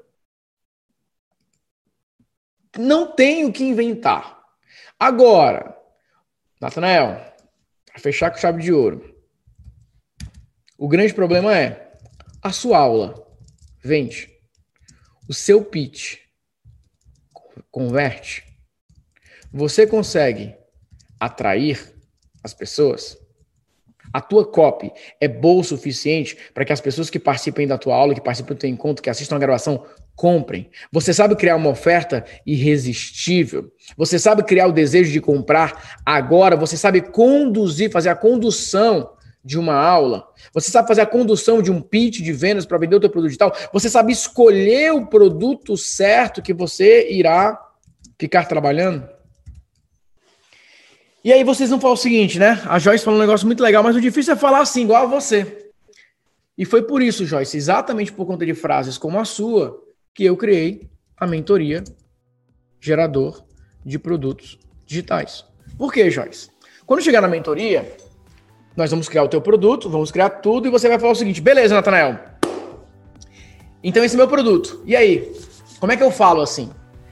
Não 2.77 3.13
tem 3.15 3.45
o 3.45 3.51
que 3.51 3.63
inventar. 3.63 4.43
Agora, 4.99 5.77
Natanael, 6.59 7.33
para 7.85 7.99
fechar 7.99 8.31
com 8.31 8.37
chave 8.37 8.61
de 8.61 8.73
ouro. 8.73 9.16
O 10.77 10.87
grande 10.87 11.11
problema 11.11 11.57
é 11.57 11.91
a 12.39 12.51
sua 12.51 12.77
aula 12.77 13.25
vende, 13.83 14.29
o 15.27 15.33
seu 15.33 15.65
pitch 15.65 16.17
converte, 17.71 18.43
você 19.51 19.87
consegue 19.87 20.55
atrair 21.19 21.95
as 22.43 22.53
pessoas? 22.53 23.17
A 24.13 24.21
tua 24.21 24.45
copy 24.45 24.91
é 25.19 25.27
boa 25.27 25.61
o 25.61 25.63
suficiente 25.63 26.37
para 26.53 26.63
que 26.63 26.71
as 26.71 26.79
pessoas 26.79 27.09
que 27.09 27.17
participem 27.17 27.67
da 27.67 27.77
tua 27.77 27.95
aula, 27.95 28.13
que 28.13 28.21
participem 28.21 28.55
do 28.55 28.59
teu 28.59 28.69
encontro, 28.69 29.01
que 29.01 29.09
assistam 29.09 29.35
a 29.35 29.39
gravação, 29.39 29.83
comprem. 30.15 30.69
Você 30.91 31.11
sabe 31.11 31.35
criar 31.35 31.55
uma 31.55 31.71
oferta 31.71 32.23
irresistível. 32.45 33.71
Você 33.97 34.19
sabe 34.19 34.43
criar 34.43 34.67
o 34.67 34.71
desejo 34.71 35.11
de 35.11 35.19
comprar 35.19 35.99
agora. 36.05 36.55
Você 36.55 36.77
sabe 36.77 37.01
conduzir, 37.01 37.91
fazer 37.91 38.09
a 38.09 38.15
condução 38.15 39.16
de 39.47 39.57
uma 39.57 39.73
aula. 39.73 40.27
Você 40.53 40.69
sabe 40.69 40.89
fazer 40.89 40.99
a 40.99 41.05
condução 41.05 41.61
de 41.61 41.71
um 41.71 41.81
pitch 41.81 42.19
de 42.19 42.33
vendas 42.33 42.65
para 42.65 42.77
vender 42.77 42.97
o 42.97 42.99
teu 42.99 43.09
produto 43.09 43.29
digital. 43.29 43.55
Você 43.71 43.89
sabe 43.89 44.11
escolher 44.11 44.91
o 44.91 45.07
produto 45.07 45.77
certo 45.77 46.41
que 46.41 46.53
você 46.53 47.09
irá 47.09 47.57
ficar 48.19 48.43
trabalhando. 48.43 49.07
E 51.23 51.31
aí 51.31 51.45
vocês 51.45 51.69
vão 51.69 51.79
falar 51.79 51.93
o 51.93 51.97
seguinte, 51.97 52.37
né? 52.37 52.61
A 52.65 52.77
Joyce 52.77 53.05
falou 53.05 53.17
um 53.17 53.21
negócio 53.21 53.47
muito 53.47 53.63
legal, 53.63 53.81
mas 53.81 53.95
o 53.95 54.01
difícil 54.01 54.33
é 54.33 54.35
falar 54.35 54.59
assim, 54.59 54.83
igual 54.83 55.03
a 55.03 55.05
você. 55.05 55.71
E 56.57 56.65
foi 56.65 56.81
por 56.81 57.01
isso, 57.01 57.25
Joyce, 57.25 57.55
exatamente 57.55 58.11
por 58.11 58.25
conta 58.25 58.45
de 58.45 58.53
frases 58.53 58.97
como 58.97 59.17
a 59.17 59.23
sua, 59.23 59.81
que 60.13 60.25
eu 60.25 60.35
criei 60.35 60.89
a 61.15 61.25
mentoria 61.25 61.85
gerador 62.81 63.45
de 63.85 63.97
produtos 63.97 64.59
digitais. 64.85 65.45
Por 65.77 65.93
quê, 65.93 66.11
Joyce? 66.11 66.49
Quando 66.85 67.01
chegar 67.01 67.21
na 67.21 67.29
mentoria, 67.29 67.95
nós 68.77 68.91
vamos 68.91 69.09
criar 69.09 69.23
o 69.23 69.27
teu 69.27 69.41
produto, 69.41 69.89
vamos 69.89 70.11
criar 70.11 70.29
tudo 70.29 70.67
e 70.67 70.71
você 70.71 70.87
vai 70.87 70.99
falar 70.99 71.13
o 71.13 71.15
seguinte: 71.15 71.41
beleza, 71.41 71.73
Natanael. 71.73 72.19
Então 73.83 74.03
esse 74.03 74.15
é 74.15 74.17
meu 74.17 74.27
produto. 74.27 74.81
E 74.85 74.95
aí? 74.95 75.33
Como 75.79 75.91
é 75.91 75.97
que 75.97 76.03
eu 76.03 76.11
falo 76.11 76.41
assim? 76.41 76.69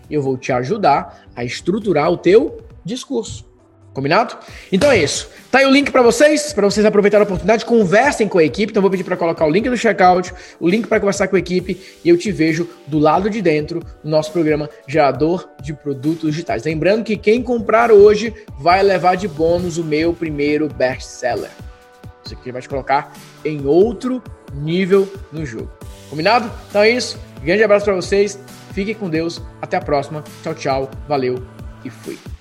Eu 0.09 0.21
vou 0.21 0.37
te 0.37 0.51
ajudar 0.51 1.25
a 1.35 1.43
estruturar 1.43 2.11
o 2.11 2.17
teu 2.17 2.61
discurso. 2.83 3.43
Combinado? 3.95 4.37
Então 4.73 4.91
é 4.91 5.01
isso. 5.01 5.29
Tá 5.49 5.59
aí 5.59 5.65
o 5.65 5.71
link 5.71 5.89
para 5.89 6.01
vocês, 6.01 6.51
para 6.51 6.69
vocês 6.69 6.85
aproveitarem 6.85 7.23
a 7.23 7.25
oportunidade, 7.25 7.63
conversem 7.63 8.27
com 8.27 8.37
a 8.37 8.43
equipe. 8.43 8.71
Então 8.71 8.81
vou 8.81 8.91
pedir 8.91 9.05
para 9.05 9.15
colocar 9.15 9.45
o 9.45 9.49
link 9.49 9.69
do 9.69 9.77
checkout, 9.77 10.33
o 10.59 10.67
link 10.67 10.85
para 10.85 10.99
conversar 10.99 11.29
com 11.29 11.37
a 11.37 11.39
equipe 11.39 11.81
e 12.03 12.09
eu 12.09 12.17
te 12.17 12.29
vejo 12.29 12.69
do 12.85 12.99
lado 12.99 13.29
de 13.29 13.41
dentro 13.41 13.79
do 14.03 14.09
nosso 14.09 14.33
programa 14.33 14.69
Gerador 14.85 15.47
de 15.61 15.73
Produtos 15.73 16.29
Digitais. 16.31 16.65
Lembrando 16.65 17.05
que 17.05 17.15
quem 17.15 17.41
comprar 17.41 17.89
hoje 17.89 18.33
vai 18.59 18.83
levar 18.83 19.15
de 19.15 19.29
bônus 19.29 19.77
o 19.77 19.83
meu 19.83 20.11
primeiro 20.13 20.67
best-seller. 20.67 21.49
Isso 22.25 22.33
aqui 22.33 22.51
vai 22.51 22.61
te 22.61 22.67
colocar 22.67 23.13
em 23.45 23.65
outro 23.65 24.21
nível 24.53 25.09
no 25.31 25.45
jogo. 25.45 25.71
Combinado? 26.09 26.51
Então 26.69 26.81
é 26.81 26.89
isso. 26.89 27.17
Grande 27.41 27.63
abraço 27.63 27.85
para 27.85 27.95
vocês. 27.95 28.37
Fiquem 28.73 28.93
com 28.93 29.09
Deus. 29.09 29.41
Até 29.61 29.77
a 29.77 29.81
próxima. 29.81 30.21
Tchau, 30.43 30.53
tchau. 30.53 30.91
Valeu 31.07 31.41
e 31.85 31.89
fui. 31.89 32.34